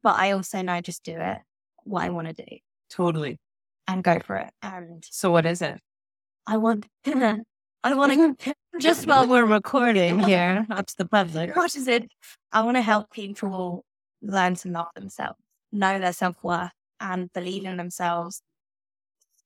But 0.03 0.17
I 0.17 0.33
also 0.33 0.63
know 0.63 0.81
just 0.81 1.03
do 1.03 1.17
it, 1.19 1.39
what 1.85 2.05
I 2.05 2.11
want 2.11 2.29
to 2.29 2.35
do 2.45 2.57
Totally. 2.91 3.39
and 3.89 4.05
go 4.05 4.21
for 4.21 4.37
it. 4.37 4.51
And 4.63 5.05
So 5.11 5.31
what 5.31 5.45
is 5.47 5.61
it? 5.63 5.81
I 6.47 6.57
want, 6.57 6.87
I 7.07 7.95
want 7.95 8.39
to, 8.41 8.55
just 8.79 9.07
while 9.07 9.27
we're 9.27 9.45
recording 9.45 10.21
here, 10.21 10.67
up 10.71 10.87
to 10.87 10.95
the 10.99 11.05
public, 11.07 11.57
what 11.57 11.75
is 11.75 11.89
it? 11.89 12.09
I 12.53 12.63
want 12.63 12.77
to 12.77 12.83
help 12.83 13.11
people 13.11 13.85
learn 14.23 14.55
to 14.57 14.69
love 14.69 14.89
themselves, 14.95 15.39
know 15.73 15.99
their 15.99 16.13
self 16.13 16.37
worth, 16.45 16.71
and 17.01 17.33
believe 17.33 17.65
in 17.65 17.77
themselves, 17.77 18.41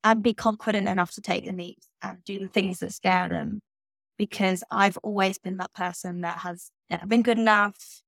and 0.04 0.22
be 0.22 0.34
confident 0.34 0.88
enough 0.88 1.12
to 1.12 1.20
take 1.20 1.44
the 1.44 1.52
leaps 1.52 1.88
and 2.02 2.22
do 2.24 2.38
the 2.38 2.48
things 2.48 2.80
that 2.80 2.92
scare 2.92 3.28
them. 3.28 3.60
Because 4.18 4.62
I've 4.70 4.98
always 4.98 5.38
been 5.38 5.56
that 5.56 5.72
person 5.72 6.20
that 6.20 6.38
has 6.38 6.70
never 6.90 7.06
been 7.06 7.22
good 7.22 7.38
enough. 7.38 8.02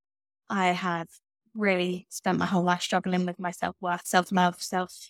I 0.49 0.69
have 0.69 1.09
really 1.55 2.07
spent 2.11 2.39
my 2.39 2.47
whole 2.47 2.63
life 2.63 2.83
struggling 2.83 3.25
with 3.27 3.39
my 3.39 3.51
self 3.51 3.77
worth, 3.81 4.07
self 4.07 4.31
love, 4.33 4.63
self 4.63 5.09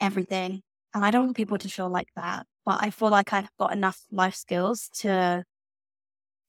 everything. 0.00 0.62
And 0.94 1.04
I 1.04 1.10
don't 1.10 1.24
want 1.26 1.36
people 1.36 1.58
to 1.58 1.68
feel 1.68 1.88
like 1.88 2.08
that. 2.16 2.46
But 2.64 2.82
I 2.82 2.90
feel 2.90 3.10
like 3.10 3.32
I've 3.32 3.50
got 3.58 3.72
enough 3.72 4.00
life 4.10 4.34
skills 4.34 4.88
to 5.00 5.44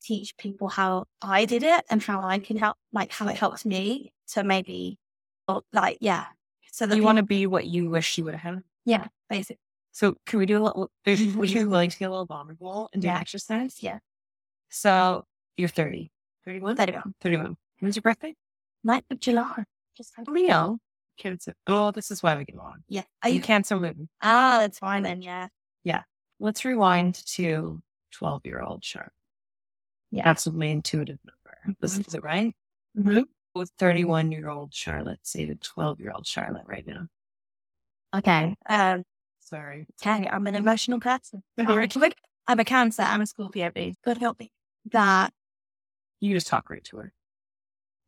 teach 0.01 0.35
people 0.38 0.67
how 0.67 1.05
I 1.21 1.45
did 1.45 1.63
it 1.63 1.83
and 1.89 2.01
how 2.01 2.21
I 2.21 2.39
can 2.39 2.57
help, 2.57 2.77
like 2.91 3.11
how 3.11 3.27
it 3.27 3.38
helped 3.38 3.65
me 3.65 4.13
to 4.29 4.43
maybe, 4.43 4.97
or, 5.47 5.61
like, 5.73 5.97
yeah. 6.01 6.25
So 6.71 6.85
that 6.85 6.95
you 6.95 7.01
people- 7.01 7.05
want 7.07 7.17
to 7.17 7.23
be 7.23 7.45
what 7.47 7.65
you 7.65 7.89
wish 7.89 8.17
you 8.17 8.23
would 8.25 8.35
have 8.35 8.55
had. 8.55 8.63
yeah, 8.85 9.07
basically. 9.31 9.59
So 9.93 10.15
can 10.25 10.39
we 10.39 10.45
do 10.45 10.57
a 10.57 10.63
little 10.63 10.89
would 11.05 11.19
you 11.19 11.33
be 11.33 11.63
willing 11.65 11.89
to 11.89 11.97
get 11.97 12.05
a 12.05 12.11
little 12.11 12.25
vulnerable 12.25 12.89
and 12.93 13.01
do 13.01 13.07
Yeah. 13.07 13.19
exercise? 13.19 13.81
Yeah. 13.81 14.00
So 14.69 15.25
you're 15.57 15.67
30. 15.69 16.11
31? 16.45 16.75
31. 16.75 17.13
31. 17.21 17.57
When's 17.79 17.95
your 17.95 18.01
birthday? 18.01 18.35
9th 18.85 19.03
of 19.11 19.19
July. 19.19 19.63
Just 19.97 20.13
Leo. 20.27 20.77
Cancer. 21.17 21.53
Oh, 21.67 21.91
this 21.91 22.09
is 22.09 22.23
why 22.23 22.35
we 22.38 22.45
get 22.45 22.55
along. 22.55 22.83
yeah. 22.88 23.03
Are 23.23 23.29
You 23.29 23.41
cancer 23.41 23.79
moon. 23.79 24.07
ah, 24.21 24.57
that's 24.59 24.79
fine 24.79 25.03
then. 25.03 25.21
Yeah. 25.21 25.47
Yeah. 25.83 26.03
Let's 26.39 26.63
rewind 26.65 27.15
to 27.35 27.81
12 28.11 28.41
year 28.45 28.61
old 28.61 28.83
Charlotte. 28.83 29.11
Yeah. 30.11 30.33
My 30.53 30.65
intuitive 30.67 31.19
number. 31.25 31.77
This 31.79 31.97
is 31.97 32.13
it, 32.15 32.23
right? 32.23 32.55
Mhm. 32.97 33.25
With 33.53 33.71
31 33.77 34.31
year 34.31 34.50
old 34.50 34.73
Charlotte, 34.73 35.19
say 35.23 35.45
to 35.45 35.55
12 35.55 36.00
year 36.00 36.11
old 36.15 36.25
Charlotte 36.25 36.65
right 36.65 36.85
now. 36.88 37.07
Okay. 38.15 38.55
Um, 38.67 39.03
Sorry. 39.51 39.86
okay. 40.01 40.27
I'm 40.27 40.48
an 40.48 40.55
emotional 40.55 41.00
person. 41.00 41.43
I'm 41.58 41.89
I'm 42.48 42.60
a 42.60 42.65
cancer. 42.65 43.03
I'm 43.03 43.22
a 43.22 43.25
Scorpio. 43.25 43.72
God 44.03 44.17
help 44.17 44.39
me. 44.39 44.51
That 44.91 45.31
You 46.20 46.34
just 46.34 46.48
talk 46.48 46.70
right 46.70 46.84
to 46.86 46.98
her. 46.98 47.13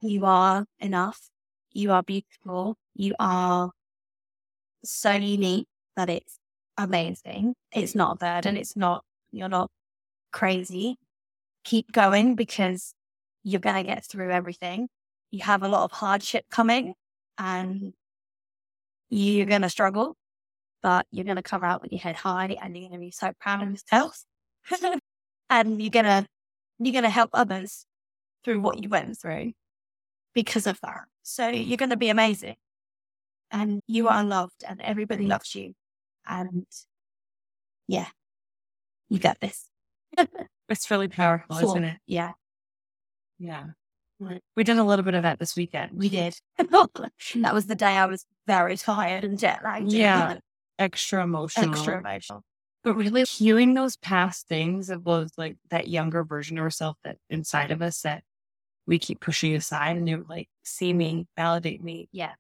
You 0.02 0.26
are 0.26 0.66
enough. 0.80 1.30
You 1.72 1.92
are 1.92 2.04
beautiful. 2.04 2.78
You 2.96 3.14
are 3.20 3.72
so 4.84 5.12
unique 5.12 5.68
that 5.96 6.10
it's 6.10 6.40
amazing. 6.78 7.56
It's 7.72 7.96
not 7.96 8.14
a 8.14 8.18
burden. 8.18 8.58
It's 8.58 8.76
not, 8.76 9.04
you're 9.32 9.50
not 9.50 9.70
crazy. 10.32 10.98
Keep 11.64 11.92
going 11.92 12.36
because 12.36 12.94
you're 13.44 13.62
going 13.62 13.76
to 13.76 13.84
get 13.84 14.06
through 14.06 14.32
everything. 14.32 14.88
You 15.32 15.44
have 15.44 15.64
a 15.64 15.68
lot 15.68 15.84
of 15.86 15.92
hardship 15.92 16.46
coming 16.52 16.96
and 17.38 17.94
you're 19.10 19.46
going 19.46 19.62
to 19.62 19.70
struggle, 19.70 20.16
but 20.84 21.08
you're 21.12 21.25
going 21.25 21.38
to 21.38 21.42
come 21.42 21.63
out 21.63 21.82
with 21.82 21.92
your 21.92 22.02
head 22.02 22.18
high 22.18 22.58
and 22.62 22.75
you're 22.78 22.90
going 22.90 23.00
to 23.00 23.06
be 23.06 23.12
so 23.12 23.32
proud 23.40 23.63
of 23.63 23.72
yourself. 23.72 24.24
and 25.50 25.82
you're 25.82 25.90
going 25.90 26.06
to, 26.06 26.28
you're 26.80 26.92
going 26.92 27.04
to 27.04 27.10
help 27.10 27.30
others 27.34 27.86
through 28.44 28.60
what 28.60 28.84
you 28.84 28.90
went 28.90 29.18
through 29.18 29.54
because 30.36 30.68
of 30.68 30.80
that. 30.84 31.06
So 31.24 31.48
you're 31.48 31.78
going 31.78 31.90
to 31.90 31.98
be 31.98 32.10
amazing. 32.10 32.56
And 33.50 33.82
you 33.88 34.10
are 34.10 34.24
loved 34.24 34.63
and 34.68 34.82
everybody 34.82 35.25
loves 35.25 35.56
you. 35.56 35.74
And 36.28 36.66
yeah, 37.88 38.08
you 39.10 39.20
got 39.20 39.40
this. 39.40 39.70
It's 40.70 40.90
really 40.90 41.10
powerful, 41.10 41.58
So, 41.58 41.66
isn't 41.72 41.84
it? 41.84 41.98
Yeah, 42.08 42.32
Yeah. 43.38 43.66
We 44.56 44.63
did 44.63 44.78
a 44.78 44.84
little 44.84 45.04
bit 45.04 45.13
of 45.13 45.24
that 45.24 45.38
this 45.38 45.56
weekend. 45.56 45.92
we 45.94 46.08
did. 46.08 46.36
that 46.58 47.54
was 47.54 47.66
the 47.66 47.75
day 47.75 47.98
I 47.98 48.06
was 48.06 48.25
very 48.48 48.78
tired 48.78 49.25
and 49.25 49.38
jet 49.38 49.60
lagged. 49.63 49.92
Yeah. 49.92 50.38
Extra 50.84 51.24
emotional. 51.24 51.72
Extra 51.72 52.00
emotional. 52.00 52.44
But 52.84 52.96
really 52.96 53.24
healing 53.24 53.74
those 53.74 53.96
past 53.96 54.48
things 54.48 54.90
of 54.90 55.06
those 55.06 55.32
like 55.38 55.56
that 55.70 55.88
younger 55.88 56.24
version 56.24 56.58
of 56.58 56.63
ourselves 56.63 57.00
that 57.04 57.18
inside 57.30 57.72
of 57.72 57.82
us 57.82 58.02
that 58.02 58.24
we 58.86 59.00
keep 59.00 59.22
pushing 59.22 59.56
aside 59.56 59.96
and 59.96 60.06
they're 60.08 60.24
like, 60.28 60.50
see 60.63 60.92
me, 60.92 61.25
validate 61.38 61.82
me. 61.82 62.10
Yeah. 62.12 62.34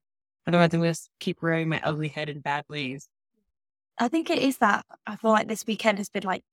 Otherwise 0.45 0.73
I'm 0.73 0.81
gonna 0.81 0.93
keep 1.21 1.41
rearing 1.41 1.69
my 1.69 1.79
ugly 1.81 2.09
head 2.09 2.27
in 2.27 2.41
bad 2.41 2.65
ways. 2.69 3.07
I 3.97 4.09
think 4.09 4.29
it 4.29 4.39
is 4.39 4.57
that. 4.57 4.85
I 5.07 5.15
feel 5.15 5.31
like 5.31 5.47
this 5.47 5.65
weekend 5.65 5.99
has 5.99 6.09
been 6.09 6.23
like, 6.23 6.43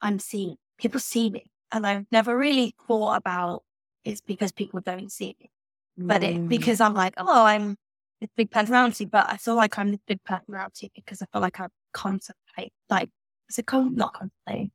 I'm 0.00 0.20
seen. 0.20 0.56
People 0.78 1.00
see 1.00 1.30
me. 1.30 1.50
And 1.72 1.86
I've 1.86 2.06
never 2.12 2.36
really 2.36 2.74
thought 2.86 3.16
about 3.16 3.62
it's 4.04 4.20
because 4.20 4.52
people 4.52 4.80
don't 4.80 5.10
see 5.10 5.34
me. 5.40 5.50
But 5.98 6.22
it, 6.22 6.36
Mm. 6.36 6.48
because 6.48 6.80
I'm 6.80 6.94
like, 6.94 7.14
oh, 7.16 7.44
I'm 7.44 7.76
this 8.20 8.30
big 8.36 8.50
personality, 8.50 9.04
but 9.06 9.26
I 9.30 9.36
feel 9.36 9.54
like 9.54 9.78
I'm 9.78 9.90
this 9.92 10.00
big 10.06 10.22
personality 10.24 10.90
because 10.94 11.22
I 11.22 11.26
feel 11.32 11.40
like 11.40 11.58
I 11.60 11.68
contemplate, 11.92 12.72
like, 12.88 13.08
is 13.48 13.58
it 13.58 13.66
con- 13.66 13.94
not 13.94 14.12
contemplate? 14.14 14.72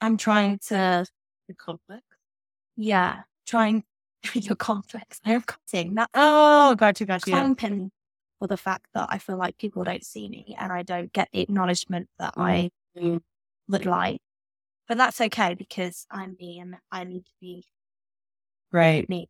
I'm 0.00 0.16
trying 0.16 0.58
to, 0.68 1.06
the 1.48 1.54
conflict. 1.54 2.02
yeah, 2.76 3.22
trying 3.46 3.84
your 4.34 4.56
complex. 4.56 5.20
I'm 5.24 5.44
saying 5.66 5.94
that 5.94 6.08
Oh, 6.14 6.74
got 6.74 6.98
you, 7.00 7.06
got 7.06 7.26
you. 7.26 7.32
clamping 7.32 7.90
for 8.38 8.48
the 8.48 8.56
fact 8.56 8.86
that 8.94 9.08
I 9.10 9.18
feel 9.18 9.36
like 9.36 9.56
people 9.58 9.84
don't 9.84 10.04
see 10.04 10.28
me 10.28 10.56
and 10.58 10.72
I 10.72 10.82
don't 10.82 11.12
get 11.12 11.28
the 11.32 11.40
acknowledgement 11.40 12.08
that 12.18 12.34
I 12.36 12.70
Mm. 12.96 13.20
would 13.68 13.86
like. 13.86 14.20
But 14.86 14.98
that's 14.98 15.20
okay 15.20 15.54
because 15.54 16.06
I'm 16.10 16.36
me 16.38 16.60
and 16.60 16.76
I 16.92 17.02
need 17.04 17.24
to 17.24 17.32
be 17.40 17.64
Right. 18.70 19.08
me. 19.08 19.28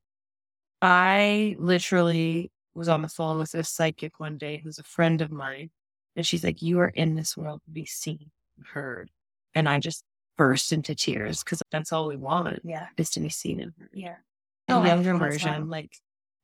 I 0.82 1.56
literally 1.58 2.50
was 2.75 2.88
on 2.88 3.02
the 3.02 3.09
phone 3.09 3.38
with 3.38 3.54
a 3.54 3.64
psychic 3.64 4.19
one 4.21 4.38
day 4.38 4.59
who's 4.62 4.78
a 4.78 4.83
friend 4.85 5.21
of 5.21 5.31
mine. 5.31 5.71
And 6.16 6.26
she's 6.26 6.45
like, 6.45 6.62
You 6.62 6.81
are 6.81 6.88
in 6.88 7.14
this 7.14 7.37
world 7.37 7.61
to 7.64 7.71
be 7.71 7.85
seen, 7.85 8.31
and 8.57 8.66
heard. 8.66 9.11
And 9.54 9.69
I 9.69 9.78
just 9.81 10.04
burst 10.37 10.73
into 10.73 10.95
tears 10.95 11.43
because 11.45 11.62
that's 11.71 11.93
all 11.93 12.09
we 12.09 12.16
want 12.16 12.61
Yeah. 12.64 12.87
is 12.97 13.11
to 13.11 13.21
be 13.21 13.28
seen 13.28 13.61
and 13.61 13.73
heard. 13.78 13.90
Yeah. 13.93 14.16
The 14.69 14.75
Oh, 14.75 14.85
younger 14.85 15.16
version, 15.16 15.69
like 15.69 15.97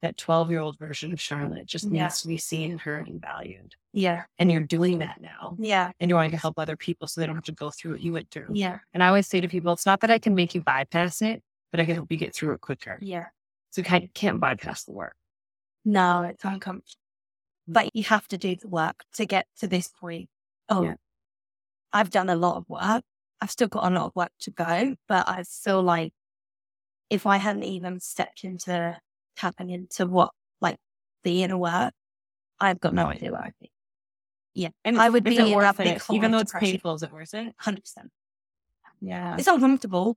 that 0.02 0.16
12 0.16 0.50
year 0.50 0.60
old 0.60 0.78
version 0.78 1.12
of 1.12 1.20
Charlotte, 1.20 1.66
just 1.66 1.84
Yeah. 1.90 2.04
needs 2.04 2.22
to 2.22 2.28
be 2.28 2.36
seen, 2.38 2.70
and 2.72 2.80
heard, 2.80 3.08
and 3.08 3.20
valued. 3.20 3.74
Yeah. 3.92 4.24
And 4.38 4.50
you're 4.50 4.60
doing 4.62 4.98
that 5.00 5.20
now. 5.20 5.56
Yeah. 5.58 5.92
And 6.00 6.08
you're 6.08 6.16
wanting 6.18 6.30
to 6.32 6.36
help 6.36 6.58
other 6.58 6.76
people 6.76 7.06
so 7.08 7.20
they 7.20 7.26
don't 7.26 7.34
have 7.36 7.44
to 7.44 7.52
go 7.52 7.70
through 7.70 7.92
what 7.92 8.00
you 8.00 8.12
went 8.12 8.30
through. 8.30 8.48
Yeah. 8.52 8.78
And 8.94 9.02
I 9.02 9.08
always 9.08 9.26
say 9.26 9.40
to 9.40 9.48
people, 9.48 9.72
it's 9.72 9.86
not 9.86 10.00
that 10.00 10.10
I 10.10 10.18
can 10.18 10.34
make 10.34 10.54
you 10.54 10.62
bypass 10.62 11.20
it, 11.22 11.42
but 11.70 11.80
I 11.80 11.84
can 11.84 11.96
help 11.96 12.10
you 12.10 12.16
get 12.16 12.34
through 12.34 12.54
it 12.54 12.60
quicker. 12.60 12.98
Yeah. 13.02 13.26
So 13.70 13.82
you 13.82 14.08
can't 14.14 14.40
bypass 14.40 14.84
the 14.84 14.92
work. 14.92 15.14
No, 15.84 16.22
it's 16.22 16.44
uncomfortable. 16.44 16.98
But 17.66 17.94
you 17.94 18.04
have 18.04 18.26
to 18.28 18.38
do 18.38 18.56
the 18.56 18.68
work 18.68 19.04
to 19.14 19.26
get 19.26 19.46
to 19.58 19.66
this 19.68 19.88
point. 19.88 20.28
Oh, 20.68 20.82
Yeah. 20.82 20.94
I've 21.92 22.10
done 22.10 22.28
a 22.28 22.36
lot 22.36 22.56
of 22.56 22.68
work. 22.68 23.02
I've 23.40 23.50
still 23.50 23.68
got 23.68 23.90
a 23.90 23.94
lot 23.94 24.06
of 24.06 24.12
work 24.14 24.30
to 24.40 24.50
go, 24.50 24.94
but 25.08 25.28
I 25.28 25.42
feel 25.44 25.82
like 25.82 26.12
if 27.08 27.26
I 27.26 27.38
hadn't 27.38 27.64
even 27.64 27.98
stepped 28.00 28.44
into 28.44 28.96
tapping 29.36 29.70
into 29.70 30.06
what, 30.06 30.30
like 30.60 30.76
the 31.24 31.42
inner 31.42 31.56
work, 31.58 31.92
I've 32.60 32.78
got 32.80 32.94
no 32.94 33.06
idea 33.06 33.32
where 33.32 33.42
I'd 33.42 33.54
be. 33.60 33.72
Yeah. 34.54 34.68
And 34.84 35.00
I 35.00 35.08
would 35.08 35.24
be 35.24 35.36
in 35.38 35.44
big 35.76 36.02
Even 36.12 36.30
though 36.32 36.38
it's 36.38 36.52
depression. 36.52 36.72
painful, 36.74 36.94
is 36.94 37.02
it 37.02 37.12
worth 37.12 37.34
it? 37.34 37.54
100%. 37.62 37.80
Yeah. 39.00 39.36
It's 39.38 39.48
uncomfortable, 39.48 40.16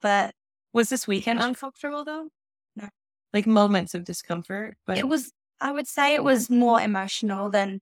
but 0.00 0.34
Was 0.72 0.88
this 0.88 1.06
weekend 1.06 1.40
uncomfortable 1.40 2.04
though? 2.04 2.28
Like 3.32 3.46
moments 3.46 3.94
of 3.94 4.04
discomfort, 4.04 4.76
but 4.86 4.98
it 4.98 5.08
was, 5.08 5.32
I 5.60 5.70
would 5.72 5.86
say 5.86 6.14
it 6.14 6.24
was 6.24 6.50
more 6.50 6.80
emotional 6.80 7.48
than 7.48 7.80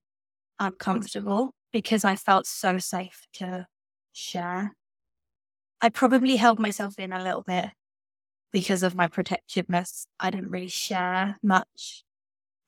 uncomfortable 0.58 1.52
because 1.72 2.04
I 2.04 2.16
felt 2.16 2.46
so 2.46 2.78
safe 2.78 3.26
to 3.34 3.66
share. 4.12 4.72
I 5.80 5.88
probably 5.88 6.36
held 6.36 6.58
myself 6.58 6.98
in 6.98 7.12
a 7.12 7.22
little 7.22 7.42
bit 7.42 7.70
because 8.52 8.82
of 8.82 8.94
my 8.94 9.06
protectiveness. 9.08 10.06
I 10.20 10.30
didn't 10.30 10.50
really 10.50 10.68
share 10.68 11.38
much 11.42 12.04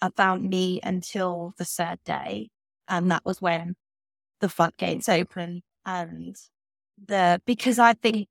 about 0.01 0.43
me 0.43 0.81
until 0.83 1.55
the 1.59 1.65
third 1.65 1.99
day. 2.05 2.49
And 2.89 3.11
that 3.11 3.25
was 3.25 3.41
when 3.43 3.75
the 4.41 4.49
floodgates 4.49 5.09
opened 5.09 5.63
and 5.85 6.37
the, 7.07 7.41
because 7.47 7.79
I 7.79 7.95
think 7.95 8.29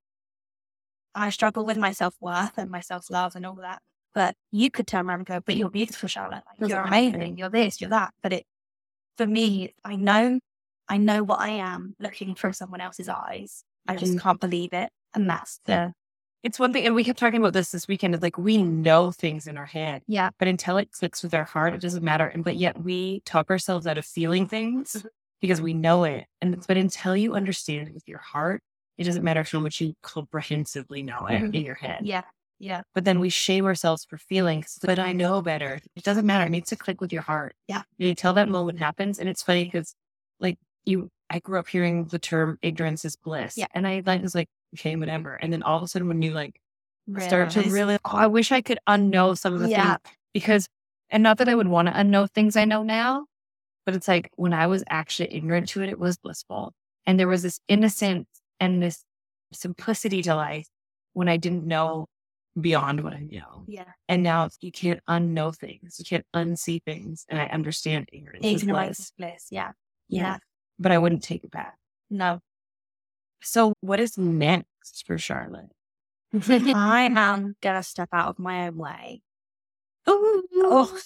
I 1.15 1.29
struggle 1.29 1.65
with 1.65 1.77
my 1.77 1.91
self 1.91 2.15
worth 2.21 2.57
and 2.57 2.69
my 2.69 2.81
self 2.81 3.09
love 3.09 3.35
and 3.35 3.45
all 3.45 3.55
that. 3.55 3.81
But 4.15 4.35
you 4.51 4.71
could 4.71 4.87
turn 4.87 5.07
around 5.07 5.19
and 5.19 5.25
go, 5.27 5.39
but 5.45 5.55
you're 5.55 5.69
beautiful, 5.69 6.09
Charlotte. 6.09 6.43
Like, 6.59 6.69
you're 6.69 6.81
amazing. 6.81 7.37
You're 7.37 7.49
this, 7.49 7.79
you're 7.79 7.91
that. 7.91 8.13
But 8.23 8.33
it, 8.33 8.45
for 9.17 9.27
me, 9.27 9.73
I 9.85 9.95
know, 9.95 10.39
I 10.87 10.97
know 10.97 11.23
what 11.23 11.39
I 11.39 11.49
am 11.49 11.95
looking 11.99 12.33
from 12.35 12.53
someone 12.53 12.81
else's 12.81 13.07
eyes. 13.09 13.63
I 13.87 13.95
just 13.95 14.13
Mhm. 14.13 14.21
can't 14.21 14.39
believe 14.39 14.73
it. 14.73 14.89
And 15.13 15.29
that's 15.29 15.59
the, 15.65 15.93
it's 16.43 16.57
one 16.59 16.73
thing. 16.73 16.85
And 16.85 16.95
we 16.95 17.03
kept 17.03 17.19
talking 17.19 17.39
about 17.39 17.53
this 17.53 17.71
this 17.71 17.87
weekend. 17.87 18.13
It's 18.15 18.23
like 18.23 18.37
we 18.37 18.57
know 18.63 19.11
things 19.11 19.45
in 19.47 19.57
our 19.57 19.65
head, 19.65 20.01
yeah, 20.07 20.29
but 20.39 20.47
until 20.47 20.77
it 20.77 20.91
clicks 20.91 21.21
with 21.21 21.33
our 21.33 21.43
heart, 21.43 21.73
it 21.73 21.81
doesn't 21.81 22.03
matter. 22.03 22.25
And 22.25 22.43
but 22.43 22.55
yet 22.55 22.81
we 22.81 23.21
talk 23.25 23.49
ourselves 23.51 23.85
out 23.87 23.97
of 23.97 24.05
feeling 24.05 24.47
things 24.47 24.93
Mhm. 24.93 25.05
because 25.41 25.61
we 25.61 25.73
know 25.73 26.03
it. 26.05 26.25
And 26.41 26.53
it's- 26.53 26.65
but 26.67 26.77
until 26.77 27.15
you 27.15 27.35
understand 27.35 27.89
it 27.89 27.93
with 27.93 28.07
your 28.07 28.19
heart, 28.19 28.61
it 28.97 29.03
doesn't 29.03 29.23
matter 29.23 29.43
how 29.43 29.59
much 29.59 29.81
you 29.81 29.93
comprehensively 30.01 31.03
know 31.03 31.25
it 31.27 31.41
Mhm. 31.41 31.55
in 31.55 31.61
your 31.65 31.75
head. 31.75 32.05
yeah, 32.05 32.23
yeah, 32.59 32.81
But 32.93 33.05
then 33.05 33.19
we 33.21 33.29
shame 33.29 33.65
ourselves 33.65 34.05
for 34.05 34.17
feelings. 34.17 34.77
But 34.81 34.99
I 34.99 35.13
know 35.13 35.41
better. 35.41 35.79
It 35.95 36.03
doesn't 36.03 36.25
matter. 36.25 36.45
It 36.45 36.49
needs 36.49 36.69
to 36.69 36.75
click 36.75 36.99
with 36.99 37.13
your 37.13 37.21
heart. 37.21 37.55
Yeah. 37.67 37.83
Until 37.99 38.33
that 38.33 38.49
moment 38.49 38.79
happens. 38.79 39.17
And 39.17 39.29
it's 39.29 39.41
funny 39.41 39.63
because, 39.63 39.95
like, 40.39 40.57
you, 40.85 41.09
I 41.29 41.39
grew 41.39 41.57
up 41.57 41.69
hearing 41.69 42.05
the 42.05 42.19
term 42.19 42.59
ignorance 42.61 43.05
is 43.05 43.15
bliss. 43.15 43.57
Yeah. 43.57 43.67
And 43.73 43.87
I 43.87 44.03
like 44.05 44.21
was 44.21 44.35
like, 44.35 44.49
okay, 44.75 44.95
whatever. 44.97 45.35
And 45.35 45.53
then 45.53 45.63
all 45.63 45.77
of 45.77 45.83
a 45.83 45.87
sudden, 45.87 46.09
when 46.09 46.21
you 46.21 46.31
like 46.31 46.59
start 47.19 47.51
to 47.51 47.61
really, 47.61 47.97
oh, 48.05 48.17
I 48.17 48.27
wish 48.27 48.51
I 48.51 48.61
could 48.61 48.79
unknow 48.87 49.37
some 49.37 49.53
of 49.53 49.61
the 49.61 49.69
Yeah. 49.69 49.97
things 49.97 50.15
because, 50.33 50.67
and 51.09 51.23
not 51.23 51.37
that 51.37 51.49
I 51.49 51.55
would 51.55 51.67
want 51.67 51.87
to 51.87 51.93
unknow 51.93 52.29
things 52.29 52.55
I 52.57 52.65
know 52.65 52.83
now, 52.83 53.25
but 53.85 53.95
it's 53.95 54.07
like 54.07 54.29
when 54.35 54.53
I 54.53 54.67
was 54.67 54.83
actually 54.89 55.33
ignorant 55.33 55.69
to 55.69 55.81
it, 55.81 55.89
it 55.89 55.97
was 55.97 56.17
blissful. 56.17 56.73
And 57.05 57.19
there 57.19 57.27
was 57.27 57.41
this 57.41 57.59
innocence 57.67 58.27
and 58.59 58.83
this 58.83 59.03
simplicity 59.53 60.21
to 60.23 60.35
life 60.35 60.67
when 61.13 61.27
I 61.29 61.37
didn't 61.37 61.65
know 61.65 62.07
beyond 62.61 63.03
what 63.03 63.13
I 63.13 63.17
mm, 63.17 63.39
know. 63.39 63.63
yeah, 63.67 63.91
And 64.07 64.23
now 64.23 64.49
you 64.61 64.71
can't 64.71 64.99
unknow 65.07 65.55
things. 65.55 65.97
You 65.99 66.05
can't 66.05 66.25
unsee 66.36 66.81
things. 66.84 67.25
And 67.29 67.39
I 67.39 67.45
understand 67.45 68.10
ignorance 68.12 68.45
ignorance 68.45 68.99
is 68.99 69.12
bliss. 69.17 69.47
Yeah, 69.51 69.71
Yeah. 70.07 70.21
yeah, 70.21 70.38
but 70.77 70.91
I 70.91 70.97
wouldn't 70.97 71.23
take 71.23 71.43
it 71.43 71.51
back. 71.51 71.77
no. 72.10 72.39
So 73.41 73.73
what 73.79 74.01
is 74.01 74.17
next 74.17 75.05
for 75.07 75.17
Charlotte? 75.17 75.71
I 76.49 77.10
am 77.15 77.55
gonna 77.62 77.84
step 77.84 78.10
out 78.12 78.27
of 78.29 78.39
my 78.39 78.67
own 78.67 78.77
way. 78.77 79.21
Oh, 80.05 80.99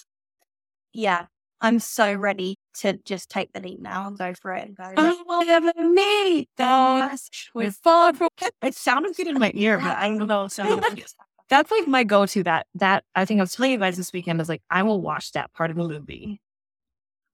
yeah. 0.94 1.28
I'm 1.62 1.80
so 1.80 2.14
ready 2.14 2.58
to 2.80 3.00
just 3.06 3.30
take 3.30 3.54
the 3.54 3.62
leap 3.62 3.80
now 3.80 4.08
and 4.08 4.18
go 4.18 4.34
for 4.34 4.52
it 4.54 4.68
and 4.68 4.76
go. 4.76 4.84
I 4.84 5.24
will 5.26 5.46
never 5.46 5.72
meet 5.78 6.50
us. 6.60 7.30
We're 7.54 7.72
far 7.72 8.14
from. 8.14 8.28
It 8.62 8.76
sounded 8.76 9.16
good 9.16 9.28
in 9.28 9.40
my 9.40 9.52
ear, 9.56 9.78
but 9.78 9.96
I 9.96 10.10
don't 10.10 10.28
know. 10.28 10.48
So 10.50 10.64
that's 11.50 11.72
like 11.72 11.88
my 11.88 12.04
go-to. 12.04 12.44
That 12.44 12.68
that 12.76 13.04
I 13.16 13.26
think 13.26 13.40
I 13.40 13.44
was 13.44 13.54
telling 13.54 13.72
you 13.72 13.78
guys 13.78 13.98
this 13.98 14.14
weekend 14.14 14.40
is 14.42 14.50
like 14.50 14.62
I 14.70 14.84
will 14.84 15.02
watch 15.02 15.32
that 15.34 15.54
part 15.54 15.70
of 15.72 15.78
the 15.78 15.88
movie 15.88 16.42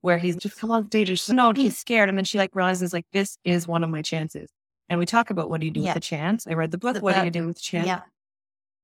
where 0.01 0.17
he's 0.17 0.35
just 0.37 0.57
come 0.57 0.71
on 0.71 0.85
stage. 0.87 1.09
and 1.09 1.17
Just, 1.17 1.29
no, 1.29 1.51
he's 1.53 1.77
scared, 1.77 2.07
and 2.09 2.17
then 2.17 2.25
she 2.25 2.37
like 2.37 2.55
realizes 2.55 2.93
like 2.93 3.05
this 3.11 3.37
is 3.43 3.67
one 3.67 3.83
of 3.83 3.89
my 3.89 4.01
chances. 4.01 4.49
And 4.87 4.97
we 4.99 5.05
talk 5.05 5.29
about 5.29 5.49
what 5.49 5.59
do 5.59 5.67
you 5.67 5.71
do 5.71 5.81
Yeah. 5.81 5.87
with 5.87 5.93
the 5.95 5.99
chance. 5.99 6.47
I 6.47 6.53
read 6.53 6.71
the 6.71 6.77
book. 6.77 6.95
The 6.95 7.01
what 7.01 7.15
do 7.15 7.23
you 7.25 7.31
do 7.31 7.45
with 7.45 7.57
the 7.57 7.61
chance? 7.61 7.85
yeah, 7.85 8.01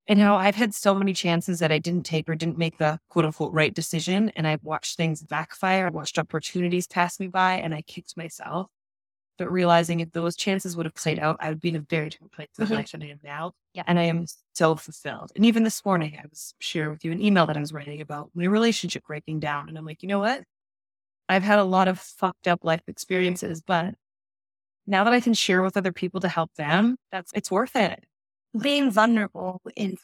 And 0.08 0.20
how 0.20 0.36
I've 0.36 0.56
had 0.56 0.76
so 0.76 0.94
many 0.94 1.14
chances 1.14 1.60
that 1.60 1.72
I 1.72 1.80
didn't 1.80 2.06
take 2.06 2.30
or 2.30 2.36
didn't 2.36 2.58
make 2.60 2.78
the 2.78 3.00
quote 3.10 3.26
unquote 3.26 3.54
right 3.54 3.74
decision. 3.74 4.30
And 4.36 4.46
I've 4.46 4.64
watched 4.64 4.98
things 4.98 5.24
backfire. 5.24 5.88
I've 5.88 5.96
watched 5.96 6.20
opportunities 6.20 6.86
pass 6.86 7.20
me 7.20 7.28
by 7.28 7.54
and 7.56 7.74
I 7.74 7.82
kicked 7.82 8.16
myself. 8.18 8.68
But 9.38 9.52
realizing 9.52 10.00
if 10.00 10.12
those 10.12 10.36
chances 10.36 10.78
would 10.78 10.86
have 10.86 10.96
played 10.96 11.20
out, 11.20 11.38
I 11.42 11.50
would 11.50 11.60
be 11.60 11.70
in 11.70 11.76
a 11.76 11.82
very 11.82 12.10
different 12.10 12.32
place 12.34 12.50
in 12.58 12.66
Mhm. 12.68 12.72
life 12.72 12.92
than 12.92 13.04
I 13.04 13.10
am 13.10 13.20
now. 13.24 13.52
Yeah. 13.74 13.84
And 13.88 14.00
I 14.00 14.04
am 14.04 14.26
so 14.54 14.76
fulfilled. 14.76 15.32
And 15.36 15.46
even 15.46 15.64
this 15.64 15.84
morning, 15.86 16.18
I 16.18 16.26
was 16.30 16.54
sharing 16.60 16.92
with 16.92 17.04
you 17.06 17.12
an 17.12 17.22
email 17.22 17.46
that 17.48 17.58
I 17.58 17.60
was 17.60 17.74
writing 17.74 18.02
about 18.02 18.32
my 18.34 18.46
relationship 18.46 19.04
breaking 19.06 19.42
down. 19.42 19.68
And 19.70 19.78
I'm 19.78 19.86
like, 19.86 20.02
you 20.04 20.08
know 20.10 20.20
what? 20.20 20.44
I've 21.30 21.44
had 21.44 21.60
a 21.60 21.64
lot 21.64 21.88
of 21.88 22.00
fucked 22.00 22.48
up 22.48 22.64
life 22.64 22.84
experiences, 22.88 23.62
but 23.62 23.96
now 24.88 25.04
that 25.04 25.14
I 25.14 25.20
can 25.22 25.34
share 25.34 25.62
with 25.64 25.78
other 25.78 25.92
people 25.92 26.20
to 26.22 26.30
help 26.30 26.54
them, 26.56 26.98
that's 27.12 27.32
it's 27.34 27.52
worth 27.52 27.76
it. 27.76 28.06
being 28.62 28.92
vulnerable 28.92 29.62
is 29.76 30.00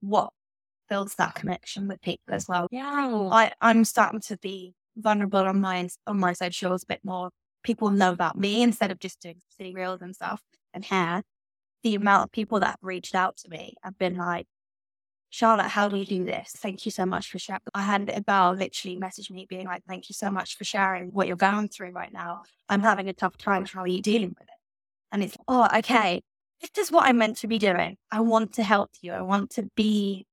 what 0.00 0.30
builds 0.88 1.16
that 1.16 1.34
connection 1.34 1.88
with 1.88 2.00
people 2.02 2.34
as 2.34 2.46
well. 2.48 2.68
Yeah. 2.70 3.28
I, 3.32 3.52
I'm 3.60 3.84
starting 3.84 4.20
to 4.22 4.36
be 4.38 4.74
vulnerable 4.96 5.40
on 5.40 5.60
my 5.60 5.88
on 6.06 6.18
my 6.20 6.32
socials 6.34 6.84
a 6.84 6.86
bit 6.86 7.00
more. 7.04 7.30
People 7.66 7.90
know 7.90 8.12
about 8.12 8.38
me 8.38 8.62
instead 8.62 8.92
of 8.92 9.00
just 9.00 9.20
doing 9.20 9.40
city 9.48 9.74
reels 9.74 10.00
and 10.00 10.14
stuff 10.14 10.40
and 10.72 10.84
hair. 10.84 11.24
The 11.82 11.96
amount 11.96 12.24
of 12.24 12.30
people 12.30 12.60
that 12.60 12.66
have 12.68 12.78
reached 12.80 13.16
out 13.16 13.36
to 13.38 13.50
me 13.50 13.74
have 13.82 13.98
been 13.98 14.16
like, 14.16 14.46
Charlotte, 15.30 15.66
how 15.66 15.88
do 15.88 15.96
you 15.96 16.06
do 16.06 16.24
this? 16.24 16.52
Thank 16.56 16.86
you 16.86 16.92
so 16.92 17.04
much 17.04 17.28
for 17.28 17.40
sharing. 17.40 17.60
I 17.74 17.82
had 17.82 18.08
a 18.08 18.20
girl 18.20 18.54
literally 18.54 18.96
message 18.96 19.32
me 19.32 19.46
being 19.50 19.66
like, 19.66 19.82
Thank 19.88 20.08
you 20.08 20.14
so 20.14 20.30
much 20.30 20.56
for 20.56 20.62
sharing 20.62 21.08
what 21.08 21.26
you're 21.26 21.36
going 21.36 21.68
through 21.68 21.90
right 21.90 22.12
now. 22.12 22.44
I'm 22.68 22.82
having 22.82 23.08
a 23.08 23.12
tough 23.12 23.36
time. 23.36 23.66
How 23.66 23.80
are 23.80 23.88
you 23.88 24.00
dealing 24.00 24.28
with 24.28 24.42
it? 24.42 24.60
And 25.10 25.24
it's, 25.24 25.36
oh, 25.48 25.68
okay. 25.78 26.22
This 26.60 26.86
is 26.86 26.92
what 26.92 27.06
I'm 27.06 27.18
meant 27.18 27.38
to 27.38 27.48
be 27.48 27.58
doing. 27.58 27.96
I 28.12 28.20
want 28.20 28.54
to 28.54 28.62
help 28.62 28.90
you. 29.02 29.12
I 29.12 29.22
want 29.22 29.50
to 29.50 29.68
be 29.74 30.24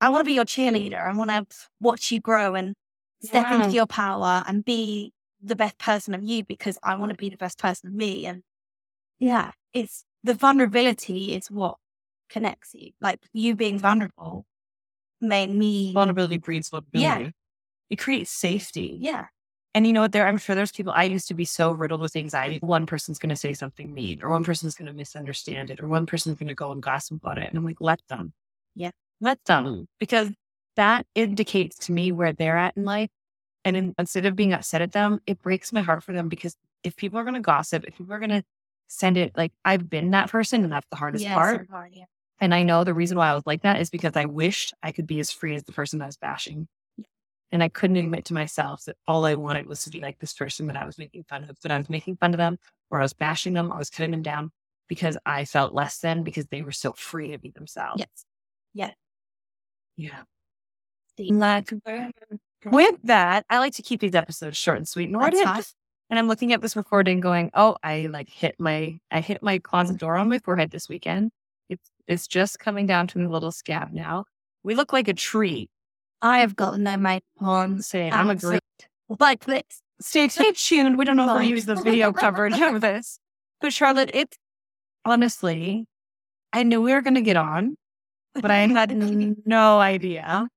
I 0.00 0.10
want 0.10 0.20
to 0.20 0.26
be 0.26 0.34
your 0.34 0.44
cheerleader. 0.44 1.00
I 1.00 1.12
want 1.16 1.30
to 1.30 1.46
watch 1.80 2.12
you 2.12 2.20
grow 2.20 2.54
and 2.54 2.74
step 3.22 3.50
into 3.50 3.70
your 3.70 3.86
power 3.86 4.44
and 4.46 4.64
be 4.64 5.12
the 5.42 5.56
best 5.56 5.78
person 5.78 6.14
of 6.14 6.22
you 6.22 6.44
because 6.44 6.78
I 6.82 6.94
want 6.96 7.10
to 7.10 7.16
be 7.16 7.28
the 7.30 7.36
best 7.36 7.58
person 7.58 7.88
of 7.88 7.94
me. 7.94 8.26
And 8.26 8.42
yeah, 9.18 9.52
it's 9.72 10.04
the 10.24 10.34
vulnerability 10.34 11.34
is 11.34 11.50
what 11.50 11.76
connects 12.28 12.74
you. 12.74 12.90
Like 13.00 13.20
you 13.32 13.54
being 13.54 13.78
vulnerable 13.78 14.46
made 15.20 15.50
me, 15.50 15.92
vulnerability 15.92 16.38
breeds 16.38 16.68
vulnerability. 16.70 17.24
Yeah. 17.24 17.30
It 17.90 17.96
creates 17.96 18.30
safety. 18.30 18.98
yeah, 19.00 19.26
And 19.74 19.86
you 19.86 19.94
know 19.94 20.02
what? 20.02 20.12
There, 20.12 20.26
I'm 20.28 20.36
sure 20.36 20.54
there's 20.54 20.72
people. 20.72 20.92
I 20.94 21.04
used 21.04 21.26
to 21.28 21.34
be 21.34 21.46
so 21.46 21.72
riddled 21.72 22.02
with 22.02 22.14
anxiety. 22.16 22.58
One 22.60 22.84
person's 22.84 23.18
going 23.18 23.30
to 23.30 23.36
say 23.36 23.54
something 23.54 23.94
mean, 23.94 24.20
or 24.22 24.28
one 24.28 24.44
person's 24.44 24.74
going 24.74 24.88
to 24.88 24.92
misunderstand 24.92 25.70
it, 25.70 25.80
or 25.80 25.88
one 25.88 26.04
person's 26.04 26.38
going 26.38 26.48
to 26.48 26.54
go 26.54 26.70
and 26.70 26.82
gossip 26.82 27.16
about 27.16 27.38
it. 27.38 27.48
And 27.48 27.56
I'm 27.56 27.64
like, 27.64 27.80
let 27.80 28.00
them. 28.08 28.34
Yeah. 28.74 28.90
let 29.22 29.42
them, 29.46 29.88
because 29.98 30.30
that 30.76 31.06
indicates 31.14 31.78
to 31.86 31.92
me 31.92 32.12
where 32.12 32.32
they're 32.34 32.58
at 32.58 32.76
in 32.76 32.84
life. 32.84 33.08
And 33.68 33.76
in, 33.76 33.94
instead 33.98 34.24
of 34.24 34.34
being 34.34 34.54
upset 34.54 34.80
at 34.80 34.92
them, 34.92 35.20
it 35.26 35.42
breaks 35.42 35.74
my 35.74 35.82
heart 35.82 36.02
for 36.02 36.14
them 36.14 36.30
because 36.30 36.56
if 36.82 36.96
people 36.96 37.18
are 37.18 37.22
going 37.22 37.34
to 37.34 37.40
gossip, 37.40 37.84
if 37.84 37.98
people 37.98 38.14
are 38.14 38.18
going 38.18 38.30
to 38.30 38.42
send 38.86 39.18
it, 39.18 39.36
like 39.36 39.52
I've 39.62 39.90
been 39.90 40.12
that 40.12 40.30
person, 40.30 40.64
and 40.64 40.72
that's 40.72 40.86
the 40.90 40.96
hardest 40.96 41.22
yeah, 41.22 41.34
part. 41.34 41.68
hard, 41.70 41.92
yeah. 41.92 42.06
And 42.40 42.54
I 42.54 42.62
know 42.62 42.82
the 42.82 42.94
reason 42.94 43.18
why 43.18 43.28
I 43.28 43.34
was 43.34 43.42
like 43.44 43.62
that 43.62 43.78
is 43.78 43.90
because 43.90 44.16
I 44.16 44.24
wished 44.24 44.72
I 44.82 44.92
could 44.92 45.06
be 45.06 45.20
as 45.20 45.30
free 45.30 45.54
as 45.54 45.64
the 45.64 45.72
person 45.72 46.00
I 46.00 46.06
was 46.06 46.16
bashing. 46.16 46.66
And 47.52 47.62
I 47.62 47.68
couldn't 47.68 47.96
admit 47.96 48.24
to 48.26 48.34
myself 48.34 48.84
that 48.84 48.96
all 49.06 49.26
I 49.26 49.34
wanted 49.34 49.66
was 49.66 49.84
to 49.84 49.90
be 49.90 50.00
like 50.00 50.18
this 50.18 50.32
person 50.32 50.66
that 50.68 50.76
I 50.76 50.86
was 50.86 50.96
making 50.96 51.24
fun 51.24 51.44
of, 51.44 51.60
that 51.60 51.72
I 51.72 51.76
was 51.76 51.90
making 51.90 52.16
fun 52.16 52.32
of 52.32 52.38
them 52.38 52.58
or 52.90 53.00
I 53.00 53.02
was 53.02 53.12
bashing 53.12 53.52
them, 53.52 53.70
I 53.70 53.78
was 53.78 53.90
cutting 53.90 54.12
them 54.12 54.22
down 54.22 54.50
because 54.88 55.18
I 55.26 55.44
felt 55.44 55.74
less 55.74 55.98
than 55.98 56.22
because 56.22 56.46
they 56.46 56.62
were 56.62 56.72
so 56.72 56.92
free 56.92 57.32
to 57.32 57.38
be 57.38 57.50
themselves. 57.50 58.00
Yes. 58.00 58.24
Yeah. 58.72 58.90
Yeah. 59.96 60.22
Like 61.18 61.72
bird 61.84 62.12
With 62.64 62.96
that, 63.04 63.44
I 63.48 63.58
like 63.58 63.74
to 63.74 63.82
keep 63.82 64.00
these 64.00 64.14
episodes 64.14 64.56
short 64.56 64.78
and 64.78 64.88
sweet. 64.88 65.10
Nor 65.10 65.30
did. 65.30 65.46
And 66.10 66.18
I'm 66.18 66.26
looking 66.26 66.52
at 66.52 66.62
this 66.62 66.74
recording 66.74 67.20
going, 67.20 67.50
oh, 67.54 67.76
I 67.82 68.06
like 68.10 68.28
hit 68.28 68.56
my 68.58 68.98
I 69.10 69.20
hit 69.20 69.42
my 69.42 69.58
closet 69.58 69.98
door 69.98 70.16
on 70.16 70.28
my 70.28 70.38
forehead 70.38 70.70
this 70.70 70.88
weekend. 70.88 71.30
It's 71.68 71.90
it's 72.06 72.26
just 72.26 72.58
coming 72.58 72.86
down 72.86 73.06
to 73.08 73.20
a 73.20 73.28
little 73.28 73.52
scab 73.52 73.92
now. 73.92 74.24
We 74.62 74.74
look 74.74 74.92
like 74.92 75.08
a 75.08 75.14
tree. 75.14 75.68
I 76.22 76.40
have 76.40 76.56
gotten 76.56 76.82
no 76.82 76.96
makeup 76.96 77.24
on. 77.40 77.82
Saying 77.82 78.12
I'm 78.12 78.30
a 78.30 78.36
great 78.36 78.60
Like 79.20 79.44
this. 79.44 79.62
stay, 80.00 80.28
stay 80.28 80.52
tuned. 80.52 80.98
We 80.98 81.04
don't 81.04 81.16
know 81.16 81.28
if 81.28 81.34
we'll 81.40 81.48
use 81.48 81.66
the 81.66 81.76
video 81.76 82.12
coverage 82.12 82.60
of 82.60 82.80
this. 82.80 83.20
But 83.60 83.72
Charlotte, 83.72 84.10
it's 84.14 84.36
honestly, 85.04 85.86
I 86.52 86.62
knew 86.62 86.80
we 86.80 86.92
were 86.92 87.02
gonna 87.02 87.20
get 87.20 87.36
on, 87.36 87.76
but 88.34 88.50
I 88.50 88.66
had 88.66 88.96
no 89.46 89.78
idea. 89.78 90.48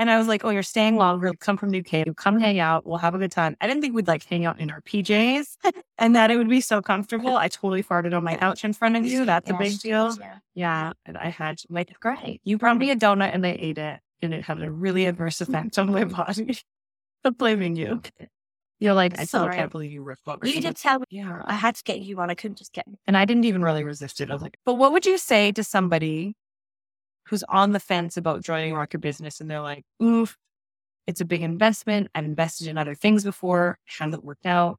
And 0.00 0.10
I 0.10 0.16
was 0.16 0.28
like, 0.28 0.46
oh, 0.46 0.48
you're 0.48 0.62
staying 0.62 0.96
longer. 0.96 1.28
Mm-hmm. 1.28 1.40
Come 1.40 1.58
from 1.58 1.68
the 1.68 1.80
UK. 1.80 2.16
Come 2.16 2.40
hang 2.40 2.58
out. 2.58 2.86
We'll 2.86 2.96
have 2.96 3.14
a 3.14 3.18
good 3.18 3.30
time. 3.30 3.54
I 3.60 3.66
didn't 3.66 3.82
think 3.82 3.94
we'd 3.94 4.08
like 4.08 4.24
hang 4.24 4.46
out 4.46 4.58
in 4.58 4.70
our 4.70 4.80
PJs 4.80 5.58
and 5.98 6.16
that 6.16 6.30
it 6.30 6.38
would 6.38 6.48
be 6.48 6.62
so 6.62 6.80
comfortable. 6.80 7.36
I 7.36 7.48
totally 7.48 7.82
farted 7.82 8.16
on 8.16 8.24
my 8.24 8.36
couch 8.36 8.64
in 8.64 8.72
front 8.72 8.96
of 8.96 9.04
you. 9.04 9.26
That's 9.26 9.50
a 9.50 9.54
big 9.54 9.78
deal. 9.78 10.16
Yeah. 10.18 10.38
Yeah. 10.54 10.92
And 11.04 11.18
I 11.18 11.28
had 11.28 11.60
my 11.68 11.84
great. 12.00 12.40
You 12.44 12.56
brought 12.56 12.78
me 12.78 12.90
a 12.90 12.96
donut 12.96 13.34
and 13.34 13.44
they 13.44 13.52
ate 13.52 13.76
it. 13.76 14.00
And 14.22 14.32
it 14.32 14.42
had 14.42 14.62
a 14.62 14.70
really 14.70 15.04
adverse 15.04 15.38
effect 15.42 15.78
on 15.78 15.92
my 15.92 16.04
body. 16.04 16.58
I'm 17.24 17.34
blaming 17.34 17.76
you. 17.76 18.00
You're 18.78 18.94
like, 18.94 19.18
I 19.18 19.26
still 19.26 19.50
can't 19.50 19.70
believe 19.70 19.92
you 19.92 20.02
ripped. 20.02 20.22
You 20.44 20.62
did 20.62 20.76
tell 20.76 21.00
me. 21.00 21.04
Yeah. 21.10 21.42
I 21.44 21.52
had 21.52 21.74
to 21.74 21.82
get 21.84 22.00
you 22.00 22.18
on. 22.20 22.30
I 22.30 22.34
couldn't 22.34 22.56
just 22.56 22.72
get 22.72 22.86
And 23.06 23.18
I 23.18 23.26
didn't 23.26 23.44
even 23.44 23.60
really 23.60 23.84
resist 23.84 24.22
it. 24.22 24.30
I 24.30 24.32
was 24.32 24.40
like, 24.40 24.56
but 24.64 24.76
what 24.76 24.92
would 24.92 25.04
you 25.04 25.18
say 25.18 25.52
to 25.52 25.62
somebody 25.62 26.36
who's 27.30 27.44
on 27.44 27.70
the 27.72 27.80
fence 27.80 28.16
about 28.16 28.42
joining 28.42 28.74
Rock 28.74 28.92
Your 28.92 29.00
Business 29.00 29.40
and 29.40 29.48
they're 29.48 29.60
like, 29.60 29.84
oof, 30.02 30.36
it's 31.06 31.20
a 31.20 31.24
big 31.24 31.42
investment. 31.42 32.08
I've 32.14 32.24
invested 32.24 32.66
in 32.66 32.76
other 32.76 32.94
things 32.94 33.24
before, 33.24 33.78
hasn't 33.84 34.24
worked 34.24 34.46
out. 34.46 34.78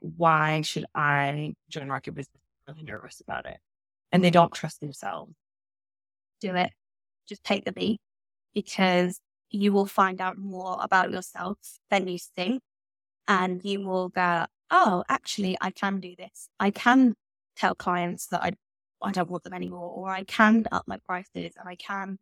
Why 0.00 0.62
should 0.62 0.84
I 0.94 1.54
join 1.68 1.88
Rock 1.88 2.06
Your 2.06 2.14
Business? 2.14 2.42
I'm 2.66 2.74
really 2.74 2.86
nervous 2.86 3.20
about 3.20 3.46
it. 3.46 3.58
And 4.12 4.24
they 4.24 4.30
don't 4.30 4.52
trust 4.52 4.80
themselves. 4.80 5.32
do 6.40 6.54
it. 6.56 6.72
Just 7.28 7.44
take 7.44 7.64
the 7.64 7.72
beat 7.72 8.00
because 8.54 9.20
you 9.50 9.72
will 9.72 9.86
find 9.86 10.20
out 10.20 10.38
more 10.38 10.78
about 10.80 11.10
yourself 11.10 11.58
than 11.90 12.08
you 12.08 12.18
think. 12.18 12.62
And 13.28 13.64
you 13.64 13.86
will 13.86 14.08
go, 14.08 14.46
oh, 14.70 15.04
actually, 15.08 15.56
I 15.60 15.70
can 15.70 16.00
do 16.00 16.14
this. 16.18 16.48
I 16.58 16.70
can 16.70 17.14
tell 17.56 17.74
clients 17.76 18.26
that 18.28 18.42
I, 18.42 18.52
I 19.02 19.12
don't 19.12 19.30
want 19.30 19.44
them 19.44 19.54
anymore, 19.54 19.90
or 19.94 20.10
I 20.10 20.24
can 20.24 20.64
up 20.72 20.84
my 20.86 20.98
prices 21.06 21.52
and 21.58 21.68
I 21.68 21.76
can. 21.76 22.18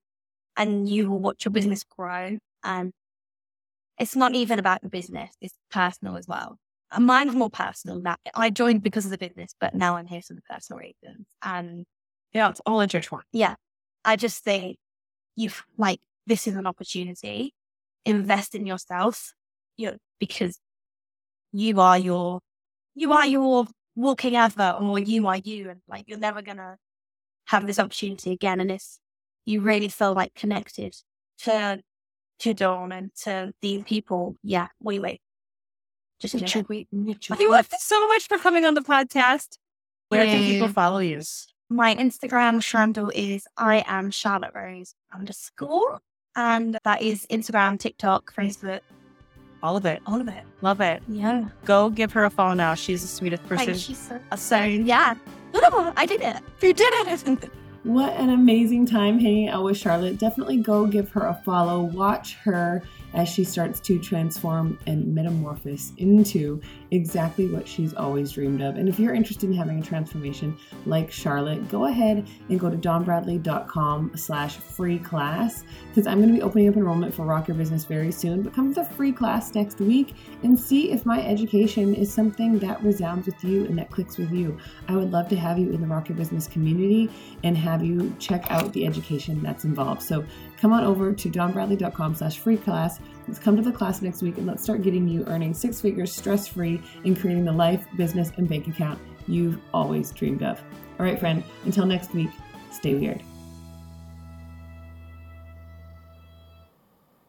And 0.57 0.89
you 0.89 1.11
will 1.11 1.21
watch 1.21 1.45
your 1.45 1.53
business 1.53 1.85
grow. 1.85 2.39
And 2.65 2.93
it's 3.99 4.17
not 4.17 4.35
even 4.35 4.59
about 4.59 4.83
the 4.83 4.89
business, 4.89 5.31
it's 5.41 5.55
personal 5.71 6.17
as 6.17 6.27
well. 6.29 6.59
And 6.91 7.07
mine's 7.07 7.35
more 7.35 7.51
personal. 7.51 8.01
That 8.03 8.19
I 8.35 8.51
joined 8.51 8.83
because 8.83 9.05
of 9.05 9.11
the 9.11 9.19
business, 9.19 9.55
but 9.61 9.75
now 9.75 9.97
I'm 9.97 10.07
here 10.07 10.23
for 10.23 10.35
the 10.35 10.43
personal 10.49 10.81
reasons. 10.81 11.27
And 11.43 11.85
Yeah, 12.33 12.51
it's 12.51 12.61
all 12.67 12.81
intertwined. 12.81 13.25
Yeah. 13.33 13.57
I 14.05 14.17
just 14.17 14.45
think 14.45 14.77
you've 15.37 15.65
like 15.77 16.01
this 16.27 16.47
is 16.47 16.57
an 16.57 16.67
opportunity. 16.67 17.55
Invest 18.05 18.55
in 18.55 18.67
yourself, 18.67 19.33
you 19.77 19.91
know, 19.93 19.97
because 20.21 20.59
you 21.53 21.81
are 21.81 21.99
your 21.99 22.41
you 22.95 23.13
are 23.13 23.27
your 23.27 23.67
walking 23.99 24.37
ever 24.37 24.77
or 24.81 24.99
you 24.99 25.27
are 25.27 25.37
you, 25.37 25.71
and 25.71 25.81
like 25.89 26.05
you're 26.07 26.19
never 26.19 26.41
gonna 26.41 26.77
have 27.47 27.67
this 27.67 27.79
opportunity 27.79 28.33
again. 28.33 28.61
And 28.61 28.71
if 28.71 28.85
you 29.45 29.61
really 29.61 29.89
feel 29.89 30.15
like 30.15 30.35
connected 30.35 30.95
to 31.39 31.83
to 32.41 32.55
Dawn 32.55 32.93
and 32.93 33.15
to 33.23 33.53
these 33.61 33.83
people. 33.83 34.37
Yeah, 34.43 34.69
wait, 34.81 35.03
wait, 35.03 35.21
just 36.21 36.37
do 36.37 36.45
it. 36.45 36.69
Wait, 36.69 36.89
you 36.93 37.17
so 37.79 38.09
much 38.09 38.29
for 38.29 38.39
coming 38.39 38.65
on 38.65 38.75
the 38.75 38.81
podcast. 38.81 39.59
Where 40.09 40.25
can 40.25 40.43
people 40.45 40.69
follow 40.69 40.99
you? 40.99 41.21
My 41.69 41.95
Instagram 41.97 42.65
handle 42.73 43.11
is 43.15 43.47
I 43.57 43.85
am 43.87 44.11
Charlotte 44.11 44.53
Rose 44.55 44.95
underscore. 45.13 46.01
And 46.35 46.79
that 46.85 47.03
is 47.03 47.27
Instagram, 47.31 47.79
TikTok, 47.79 48.33
Facebook, 48.33 48.81
All 49.63 49.77
of 49.77 49.85
it. 49.87 50.01
all 50.07 50.21
of 50.21 50.29
it. 50.29 50.45
Love 50.63 50.81
it. 50.81 51.03
Yeah. 51.09 51.45
Go 51.65 51.91
give 51.91 52.13
her 52.13 52.25
a 52.25 52.31
follow 52.31 52.55
now. 52.55 52.75
She's 52.75 53.03
the 53.03 53.09
sweetest 53.09 53.47
person. 53.49 53.67
Thank 53.75 53.89
you 53.89 53.95
so 53.95 54.21
So, 54.37 54.63
Yeah. 54.63 55.15
I 55.97 56.07
did 56.07 56.21
it. 56.21 56.37
you 56.63 56.73
did 56.73 56.93
it. 56.93 57.51
What 57.85 58.13
an 58.15 58.31
amazing 58.31 58.87
time 58.87 59.19
hanging 59.19 59.49
out 59.49 59.63
with 59.65 59.79
Charlotte. 59.79 60.19
Definitely 60.19 60.59
go 60.59 60.85
give 60.85 61.09
her 61.11 61.23
a 61.29 61.41
follow. 61.45 61.85
Watch 61.85 62.35
her 62.35 62.83
as 63.15 63.29
she 63.29 63.45
starts 63.45 63.81
to 63.81 63.99
transform 63.99 64.79
and 64.87 65.15
metamorphose 65.15 65.93
into 65.97 66.61
exactly 66.91 67.49
what 67.49 67.67
she's 67.67 67.95
always 67.95 68.33
dreamed 68.33 68.61
of. 68.61 68.77
And 68.77 68.89
if 68.89 68.99
you're 68.99 69.15
interested 69.15 69.49
in 69.51 69.57
having 69.57 69.81
a 69.81 69.83
transformation 69.83 70.57
like 70.87 71.11
Charlotte, 71.11 71.69
go 71.69 71.87
ahead 71.87 72.27
and 72.49 72.61
go 72.61 72.71
to 72.71 72.77
dawnbradley.com 72.77 74.13
slash 74.17 74.57
free 74.57 74.99
class 74.99 75.65
because 75.89 76.07
I'm 76.07 76.19
going 76.19 76.29
to 76.29 76.35
be 76.35 76.43
opening 76.43 76.69
up 76.69 76.77
enrollment 76.77 77.15
for 77.15 77.25
Rock 77.25 77.49
Your 77.49 77.57
Business 77.57 77.85
very 77.85 78.13
soon. 78.13 78.43
But 78.43 78.55
come 78.55 78.73
to 78.75 78.81
the 78.81 78.87
free 78.87 79.13
class 79.13 79.55
next 79.55 79.81
week 79.81 80.15
and 80.43 80.59
see 80.59 80.93
if 80.93 81.05
my 81.05 81.25
education 81.27 81.95
is 81.95 82.13
something 82.13 82.59
that 82.61 82.83
resounds 82.83 83.27
with 83.27 83.43
you 83.43 83.65
and 83.67 83.79
that 83.79 83.91
clicks 83.91 84.19
with 84.19 84.33
you. 84.33 84.59
I 84.89 84.97
would 84.97 85.11
love 85.11 85.29
to 85.29 85.37
have 85.37 85.59
you 85.59 85.71
in 85.73 85.81
the 85.81 85.87
Rock 85.87 86.09
Your 86.09 86.17
Business 86.17 86.47
community 86.47 87.11
and 87.43 87.57
have 87.57 87.85
you 87.85 88.15
check 88.19 88.51
out 88.51 88.73
the 88.73 88.87
education 88.87 89.43
that's 89.43 89.65
involved. 89.65 90.03
So 90.03 90.25
come 90.61 90.73
on 90.73 90.85
over 90.85 91.13
to 91.13 91.31
dawnbradley.com 91.31 92.15
slash 92.15 92.39
free 92.39 92.57
class. 92.57 93.01
Let's 93.27 93.39
come 93.39 93.57
to 93.57 93.63
the 93.63 93.73
class 93.73 94.03
next 94.03 94.23
week 94.23 94.39
and 94.39 94.47
let's 94.47 94.63
start 94.63 94.83
getting 94.83 95.07
you 95.07 95.25
earning 95.27 95.55
six 95.55 95.81
figures 95.81 96.13
stress-free 96.13 96.83
and 97.05 97.19
creating 97.19 97.45
the 97.45 97.53
life, 97.53 97.85
business, 97.97 98.33
and 98.37 98.49
bank 98.49 98.69
account 98.69 98.99
you've 99.27 99.59
always 99.73 100.11
dreamed 100.11 100.43
of. 100.43 100.63
All 100.99 101.07
right, 101.07 101.19
friend, 101.19 101.45
until 101.65 101.87
next 101.87 102.15
week, 102.15 102.31
stay 102.71 102.95
weird. 102.95 103.23